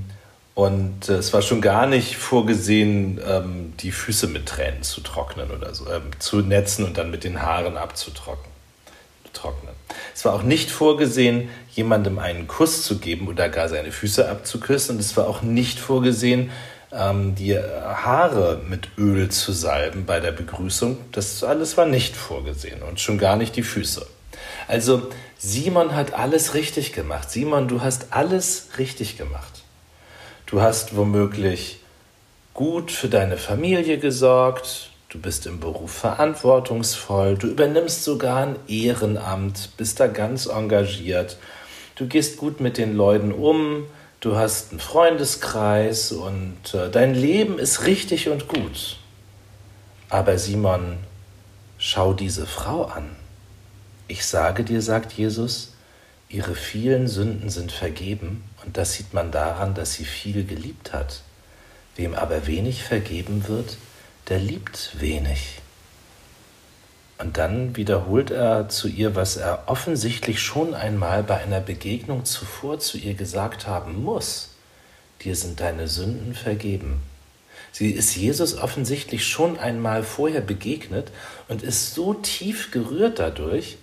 und 0.54 1.08
es 1.08 1.32
war 1.32 1.42
schon 1.42 1.60
gar 1.60 1.86
nicht 1.86 2.16
vorgesehen, 2.16 3.20
ähm, 3.26 3.72
die 3.80 3.92
Füße 3.92 4.26
mit 4.26 4.46
Tränen 4.46 4.82
zu 4.82 5.00
trocknen 5.00 5.50
oder 5.50 5.74
so, 5.74 5.90
ähm, 5.90 6.10
zu 6.18 6.40
netzen 6.40 6.84
und 6.84 6.98
dann 6.98 7.10
mit 7.10 7.24
den 7.24 7.40
Haaren 7.40 7.76
abzutrocknen. 7.76 8.50
Es 10.14 10.24
war 10.24 10.34
auch 10.34 10.42
nicht 10.42 10.70
vorgesehen, 10.70 11.48
jemandem 11.72 12.18
einen 12.18 12.46
Kuss 12.46 12.82
zu 12.82 12.98
geben 12.98 13.28
oder 13.28 13.48
gar 13.48 13.68
seine 13.68 13.92
Füße 13.92 14.28
abzuküssen. 14.28 14.96
Und 14.96 15.00
es 15.00 15.16
war 15.16 15.28
auch 15.28 15.42
nicht 15.42 15.78
vorgesehen, 15.78 16.50
ähm, 16.92 17.34
die 17.34 17.56
Haare 17.58 18.60
mit 18.68 18.88
Öl 18.98 19.28
zu 19.28 19.52
salben 19.52 20.06
bei 20.06 20.20
der 20.20 20.32
Begrüßung. 20.32 20.98
Das 21.12 21.42
alles 21.44 21.76
war 21.76 21.86
nicht 21.86 22.16
vorgesehen 22.16 22.82
und 22.82 23.00
schon 23.00 23.18
gar 23.18 23.36
nicht 23.36 23.56
die 23.56 23.62
Füße. 23.62 24.06
Also 24.68 25.08
Simon 25.38 25.94
hat 25.94 26.14
alles 26.14 26.54
richtig 26.54 26.92
gemacht. 26.92 27.30
Simon, 27.30 27.68
du 27.68 27.82
hast 27.82 28.08
alles 28.10 28.68
richtig 28.78 29.16
gemacht. 29.16 29.62
Du 30.46 30.60
hast 30.60 30.96
womöglich 30.96 31.80
gut 32.54 32.90
für 32.90 33.08
deine 33.08 33.36
Familie 33.36 33.98
gesorgt, 33.98 34.89
Du 35.10 35.18
bist 35.18 35.44
im 35.46 35.58
Beruf 35.58 35.90
verantwortungsvoll, 35.90 37.36
du 37.36 37.48
übernimmst 37.48 38.04
sogar 38.04 38.46
ein 38.46 38.56
Ehrenamt, 38.68 39.70
bist 39.76 39.98
da 39.98 40.06
ganz 40.06 40.46
engagiert, 40.46 41.36
du 41.96 42.06
gehst 42.06 42.36
gut 42.36 42.60
mit 42.60 42.78
den 42.78 42.94
Leuten 42.94 43.32
um, 43.32 43.86
du 44.20 44.36
hast 44.36 44.70
einen 44.70 44.78
Freundeskreis 44.78 46.12
und 46.12 46.74
äh, 46.74 46.88
dein 46.92 47.16
Leben 47.16 47.58
ist 47.58 47.86
richtig 47.86 48.28
und 48.28 48.46
gut. 48.46 48.98
Aber 50.10 50.38
Simon, 50.38 50.98
schau 51.76 52.12
diese 52.12 52.46
Frau 52.46 52.84
an. 52.84 53.16
Ich 54.06 54.24
sage 54.24 54.62
dir, 54.62 54.80
sagt 54.80 55.12
Jesus, 55.14 55.74
ihre 56.28 56.54
vielen 56.54 57.08
Sünden 57.08 57.50
sind 57.50 57.72
vergeben 57.72 58.44
und 58.64 58.76
das 58.76 58.92
sieht 58.92 59.12
man 59.12 59.32
daran, 59.32 59.74
dass 59.74 59.94
sie 59.94 60.04
viel 60.04 60.44
geliebt 60.44 60.92
hat. 60.92 61.22
Wem 61.96 62.14
aber 62.14 62.46
wenig 62.46 62.84
vergeben 62.84 63.48
wird, 63.48 63.76
der 64.30 64.38
liebt 64.38 65.00
wenig. 65.00 65.60
Und 67.18 67.36
dann 67.36 67.76
wiederholt 67.76 68.30
er 68.30 68.70
zu 68.70 68.88
ihr, 68.88 69.14
was 69.14 69.36
er 69.36 69.64
offensichtlich 69.66 70.40
schon 70.40 70.72
einmal 70.72 71.22
bei 71.22 71.36
einer 71.36 71.60
Begegnung 71.60 72.24
zuvor 72.24 72.78
zu 72.78 72.96
ihr 72.96 73.14
gesagt 73.14 73.66
haben 73.66 74.02
muss. 74.02 74.54
Dir 75.22 75.36
sind 75.36 75.60
deine 75.60 75.86
Sünden 75.86 76.34
vergeben. 76.34 77.02
Sie 77.72 77.90
ist 77.90 78.16
Jesus 78.16 78.56
offensichtlich 78.56 79.26
schon 79.26 79.58
einmal 79.58 80.02
vorher 80.02 80.40
begegnet 80.40 81.10
und 81.48 81.62
ist 81.62 81.94
so 81.94 82.14
tief 82.14 82.70
gerührt 82.70 83.18
dadurch, 83.18 83.76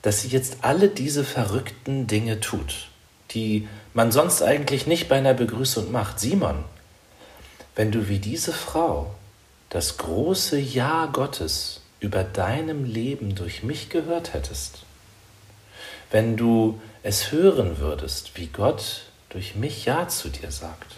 dass 0.00 0.22
sie 0.22 0.28
jetzt 0.28 0.58
alle 0.62 0.88
diese 0.88 1.24
verrückten 1.24 2.06
Dinge 2.06 2.40
tut, 2.40 2.88
die 3.32 3.68
man 3.94 4.12
sonst 4.12 4.42
eigentlich 4.42 4.86
nicht 4.86 5.08
bei 5.08 5.16
einer 5.16 5.34
Begrüßung 5.34 5.92
macht. 5.92 6.20
Simon, 6.20 6.64
wenn 7.76 7.92
du 7.92 8.08
wie 8.08 8.18
diese 8.18 8.52
Frau 8.52 9.14
das 9.72 9.96
große 9.96 10.58
Ja 10.58 11.06
Gottes 11.06 11.80
über 11.98 12.24
deinem 12.24 12.84
Leben 12.84 13.34
durch 13.34 13.62
mich 13.62 13.88
gehört 13.88 14.34
hättest, 14.34 14.84
wenn 16.10 16.36
du 16.36 16.78
es 17.02 17.32
hören 17.32 17.78
würdest, 17.78 18.32
wie 18.36 18.48
Gott 18.48 19.04
durch 19.30 19.54
mich 19.54 19.86
Ja 19.86 20.08
zu 20.08 20.28
dir 20.28 20.50
sagt, 20.50 20.96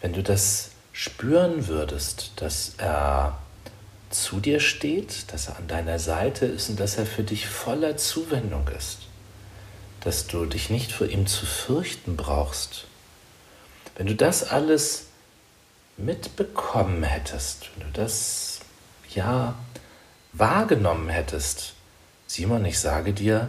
wenn 0.00 0.12
du 0.12 0.22
das 0.22 0.70
spüren 0.92 1.66
würdest, 1.66 2.30
dass 2.36 2.74
er 2.78 3.40
zu 4.10 4.38
dir 4.38 4.60
steht, 4.60 5.32
dass 5.32 5.48
er 5.48 5.56
an 5.56 5.66
deiner 5.66 5.98
Seite 5.98 6.46
ist 6.46 6.70
und 6.70 6.78
dass 6.78 6.96
er 6.96 7.06
für 7.06 7.24
dich 7.24 7.48
voller 7.48 7.96
Zuwendung 7.96 8.68
ist, 8.68 8.98
dass 10.02 10.28
du 10.28 10.46
dich 10.46 10.70
nicht 10.70 10.92
vor 10.92 11.08
ihm 11.08 11.26
zu 11.26 11.44
fürchten 11.44 12.16
brauchst, 12.16 12.84
wenn 13.96 14.06
du 14.06 14.14
das 14.14 14.44
alles 14.44 15.06
mitbekommen 15.96 17.02
hättest, 17.02 17.70
wenn 17.76 17.86
du 17.86 18.00
das 18.00 18.60
ja 19.14 19.54
wahrgenommen 20.32 21.08
hättest, 21.08 21.74
Simon, 22.26 22.64
ich 22.64 22.78
sage 22.78 23.12
dir, 23.12 23.48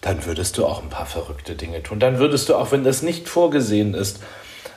dann 0.00 0.24
würdest 0.26 0.58
du 0.58 0.66
auch 0.66 0.82
ein 0.82 0.90
paar 0.90 1.06
verrückte 1.06 1.54
Dinge 1.54 1.82
tun. 1.82 1.98
Dann 1.98 2.18
würdest 2.18 2.48
du, 2.48 2.54
auch 2.54 2.72
wenn 2.72 2.84
das 2.84 3.02
nicht 3.02 3.28
vorgesehen 3.28 3.94
ist, 3.94 4.20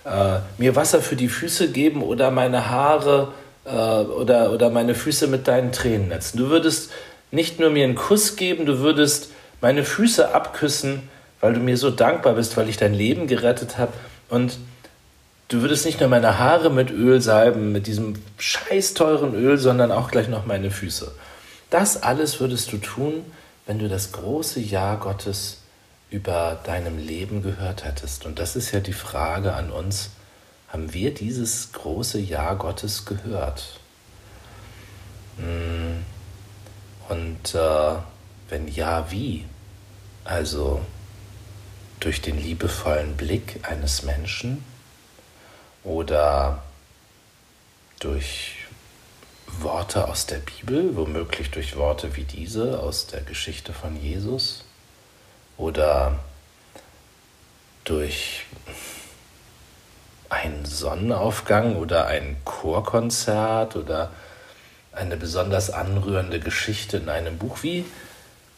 äh, 0.06 0.40
mir 0.58 0.76
Wasser 0.76 1.02
für 1.02 1.16
die 1.16 1.30
Füße 1.30 1.72
geben 1.72 2.02
oder 2.02 2.32
meine 2.32 2.70
Haare 2.70 3.34
äh, 3.66 3.70
oder, 3.70 4.52
oder 4.52 4.70
meine 4.70 4.96
Füße 4.96 5.28
mit 5.28 5.48
deinen 5.48 5.72
Tränen 5.72 6.10
netzen. 6.10 6.38
Du 6.38 6.50
würdest 6.50 6.92
nicht 7.32 7.60
nur 7.60 7.70
mir 7.70 7.86
einen 7.86 7.96
Kuss 7.96 8.36
geben, 8.36 8.66
du 8.66 8.80
würdest 8.80 9.32
meine 9.62 9.84
Füße 9.84 10.34
abküssen, 10.34 11.10
weil 11.40 11.54
du 11.54 11.60
mir 11.60 11.78
so 11.78 11.90
dankbar 11.90 12.34
bist, 12.34 12.58
weil 12.58 12.70
ich 12.70 12.78
dein 12.78 12.94
Leben 12.94 13.28
gerettet 13.28 13.78
habe. 13.78 13.94
Und 14.30 14.58
du 15.48 15.62
würdest 15.62 15.86
nicht 15.86 16.00
nur 16.00 16.10
meine 16.10 16.40
Haare 16.40 16.70
mit 16.70 16.92
Öl 16.92 17.22
salben, 17.22 17.72
mit 17.72 17.88
diesem 17.88 18.16
scheiß 18.38 18.94
teuren 18.94 19.34
Öl, 19.36 19.58
sondern 19.58 19.92
auch 19.92 20.10
gleich 20.10 20.28
noch 20.28 20.46
meine 20.46 20.72
Füße. 20.72 21.14
Das 21.70 22.02
alles 22.02 22.40
würdest 22.40 22.72
du 22.72 22.78
tun, 22.78 23.26
wenn 23.66 23.80
du 23.80 23.88
das 23.88 24.12
große 24.12 24.60
Ja 24.60 24.96
Gottes 24.96 25.62
über 26.10 26.60
deinem 26.64 26.98
Leben 26.98 27.42
gehört 27.42 27.86
hättest. 27.86 28.26
Und 28.26 28.38
das 28.38 28.56
ist 28.56 28.72
ja 28.72 28.80
die 28.80 28.94
Frage 28.94 29.54
an 29.54 29.72
uns, 29.72 30.12
haben 30.68 30.94
wir 30.94 31.14
dieses 31.14 31.72
große 31.72 32.20
Ja 32.20 32.54
Gottes 32.54 33.06
gehört? 33.06 33.80
Hm. 35.38 36.04
Und 37.10 37.56
äh, 37.56 37.96
wenn 38.50 38.68
ja, 38.68 39.12
wie? 39.12 39.46
Also 40.24 40.82
durch 42.00 42.22
den 42.22 42.38
liebevollen 42.38 43.16
Blick 43.16 43.60
eines 43.64 44.04
Menschen 44.04 44.64
oder 45.84 46.64
durch 48.00 48.56
Worte 49.60 50.08
aus 50.08 50.26
der 50.26 50.40
Bibel, 50.40 50.96
womöglich 50.96 51.52
durch 51.52 51.76
Worte 51.76 52.16
wie 52.16 52.24
diese 52.24 52.80
aus 52.80 53.08
der 53.08 53.22
Geschichte 53.22 53.74
von 53.74 54.02
Jesus 54.02 54.66
oder 55.58 56.20
durch 57.84 58.46
einen 60.30 60.66
Sonnenaufgang 60.66 61.76
oder 61.76 62.08
ein 62.08 62.38
Chorkonzert 62.44 63.76
oder 63.76 64.12
eine 64.92 65.18
besonders 65.18 65.70
anrührende 65.70 66.40
Geschichte 66.40 66.98
in 66.98 67.10
einem 67.10 67.38
Buch. 67.38 67.60
Wie, 67.62 67.86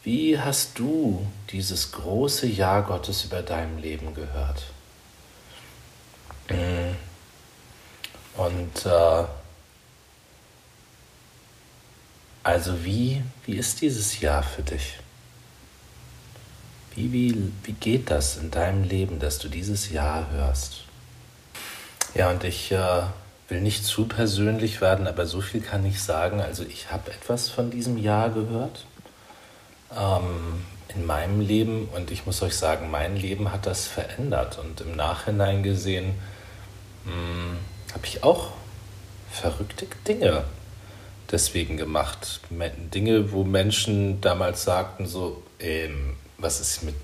wie 0.02 0.38
hast 0.38 0.78
du 0.78 1.26
dieses 1.50 1.92
große 1.92 2.46
Ja 2.46 2.80
Gottes 2.80 3.24
über 3.24 3.42
deinem 3.42 3.78
Leben 3.78 4.14
gehört? 4.14 4.62
Mm. 6.48 6.85
Und 8.36 8.86
äh, 8.86 9.24
also 12.42 12.84
wie, 12.84 13.22
wie 13.44 13.56
ist 13.56 13.80
dieses 13.80 14.20
Jahr 14.20 14.42
für 14.42 14.62
dich? 14.62 14.98
Wie, 16.94 17.12
wie, 17.12 17.52
wie 17.64 17.72
geht 17.72 18.10
das 18.10 18.36
in 18.36 18.50
deinem 18.50 18.84
Leben, 18.84 19.18
dass 19.18 19.38
du 19.38 19.48
dieses 19.48 19.90
Jahr 19.90 20.30
hörst? 20.30 20.84
Ja, 22.14 22.30
und 22.30 22.44
ich 22.44 22.72
äh, 22.72 23.02
will 23.48 23.60
nicht 23.60 23.84
zu 23.84 24.06
persönlich 24.06 24.80
werden, 24.80 25.06
aber 25.06 25.26
so 25.26 25.40
viel 25.40 25.60
kann 25.60 25.84
ich 25.84 26.02
sagen. 26.02 26.40
Also 26.40 26.64
ich 26.64 26.90
habe 26.90 27.10
etwas 27.10 27.48
von 27.48 27.70
diesem 27.70 27.98
Jahr 27.98 28.30
gehört 28.30 28.86
ähm, 29.94 30.64
in 30.94 31.04
meinem 31.04 31.40
Leben 31.40 31.88
und 31.94 32.10
ich 32.10 32.26
muss 32.26 32.42
euch 32.42 32.56
sagen, 32.56 32.90
mein 32.90 33.16
Leben 33.16 33.52
hat 33.52 33.66
das 33.66 33.86
verändert 33.86 34.58
und 34.58 34.80
im 34.80 34.96
Nachhinein 34.96 35.62
gesehen 35.62 36.14
hm, 37.04 37.58
habe 37.96 38.06
ich 38.06 38.22
auch 38.22 38.50
verrückte 39.30 39.86
Dinge 40.06 40.44
deswegen 41.32 41.78
gemacht. 41.78 42.40
Dinge, 42.92 43.32
wo 43.32 43.42
Menschen 43.42 44.20
damals 44.20 44.64
sagten 44.64 45.06
so, 45.06 45.42
ähm, 45.60 46.16
was 46.36 46.60
ist 46.60 46.82
mit 46.82 46.94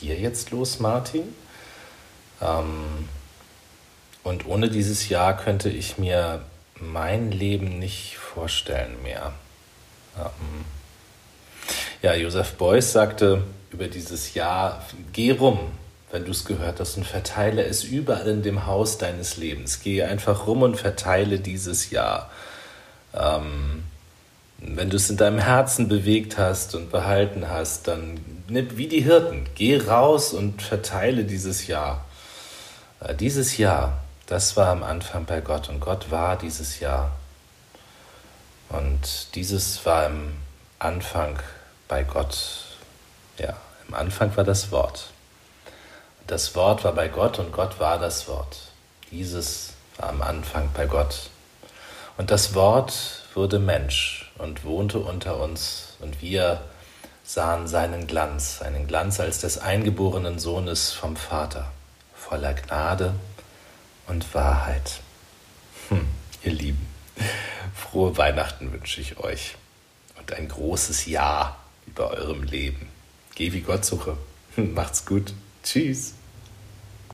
dir 0.00 0.18
jetzt 0.18 0.50
los, 0.50 0.80
Martin? 0.80 1.24
Ähm, 2.40 3.06
und 4.22 4.46
ohne 4.46 4.70
dieses 4.70 5.10
Jahr 5.10 5.36
könnte 5.36 5.68
ich 5.68 5.98
mir 5.98 6.42
mein 6.74 7.32
Leben 7.32 7.78
nicht 7.78 8.16
vorstellen 8.16 9.02
mehr. 9.02 9.34
Ähm, 10.16 10.64
ja, 12.00 12.14
Joseph 12.14 12.54
Beuys 12.54 12.92
sagte 12.92 13.44
über 13.72 13.88
dieses 13.88 14.32
Jahr, 14.32 14.82
geh 15.12 15.32
rum, 15.32 15.58
wenn 16.10 16.24
du 16.24 16.30
es 16.30 16.44
gehört 16.44 16.80
hast, 16.80 16.96
und 16.96 17.06
verteile 17.06 17.64
es 17.64 17.84
überall 17.84 18.28
in 18.28 18.42
dem 18.42 18.66
Haus 18.66 18.98
deines 18.98 19.36
Lebens. 19.36 19.80
Gehe 19.80 20.06
einfach 20.06 20.46
rum 20.46 20.62
und 20.62 20.76
verteile 20.76 21.38
dieses 21.38 21.90
Jahr. 21.90 22.30
Ähm, 23.14 23.84
wenn 24.58 24.90
du 24.90 24.96
es 24.96 25.08
in 25.08 25.16
deinem 25.16 25.38
Herzen 25.38 25.88
bewegt 25.88 26.36
hast 26.36 26.74
und 26.74 26.90
behalten 26.90 27.48
hast, 27.48 27.88
dann 27.88 28.20
nimm 28.48 28.76
wie 28.76 28.88
die 28.88 29.00
Hirten, 29.00 29.46
geh 29.54 29.78
raus 29.78 30.32
und 30.32 30.60
verteile 30.60 31.24
dieses 31.24 31.66
Jahr. 31.66 32.04
Äh, 33.00 33.14
dieses 33.14 33.56
Jahr, 33.56 34.00
das 34.26 34.56
war 34.56 34.68
am 34.68 34.82
Anfang 34.82 35.24
bei 35.24 35.40
Gott 35.40 35.68
und 35.68 35.80
Gott 35.80 36.10
war 36.10 36.36
dieses 36.36 36.80
Jahr. 36.80 37.12
Und 38.68 39.34
dieses 39.34 39.84
war 39.86 40.06
im 40.06 40.34
Anfang 40.78 41.38
bei 41.88 42.04
Gott. 42.04 42.66
Ja, 43.38 43.56
im 43.88 43.94
Anfang 43.94 44.36
war 44.36 44.44
das 44.44 44.70
Wort. 44.70 45.10
Das 46.30 46.54
Wort 46.54 46.84
war 46.84 46.92
bei 46.92 47.08
Gott 47.08 47.40
und 47.40 47.50
Gott 47.50 47.80
war 47.80 47.98
das 47.98 48.28
Wort. 48.28 48.56
Dieses 49.10 49.72
war 49.96 50.10
am 50.10 50.22
Anfang 50.22 50.70
bei 50.72 50.86
Gott. 50.86 51.28
Und 52.18 52.30
das 52.30 52.54
Wort 52.54 53.24
wurde 53.34 53.58
Mensch 53.58 54.30
und 54.38 54.62
wohnte 54.62 55.00
unter 55.00 55.40
uns 55.40 55.96
und 55.98 56.22
wir 56.22 56.60
sahen 57.24 57.66
seinen 57.66 58.06
Glanz, 58.06 58.58
seinen 58.58 58.86
Glanz 58.86 59.18
als 59.18 59.40
des 59.40 59.58
eingeborenen 59.58 60.38
Sohnes 60.38 60.92
vom 60.92 61.16
Vater, 61.16 61.72
voller 62.14 62.54
Gnade 62.54 63.12
und 64.06 64.32
Wahrheit. 64.32 65.00
Hm, 65.88 66.06
ihr 66.44 66.52
Lieben, 66.52 66.86
frohe 67.74 68.16
Weihnachten 68.16 68.72
wünsche 68.72 69.00
ich 69.00 69.18
euch 69.18 69.56
und 70.16 70.32
ein 70.32 70.46
großes 70.46 71.06
Ja 71.06 71.56
über 71.88 72.10
eurem 72.10 72.44
Leben. 72.44 72.88
Geh 73.34 73.52
wie 73.52 73.62
Gott 73.62 73.84
suche. 73.84 74.16
Macht's 74.54 75.04
gut. 75.04 75.34
Tschüss. 75.64 76.14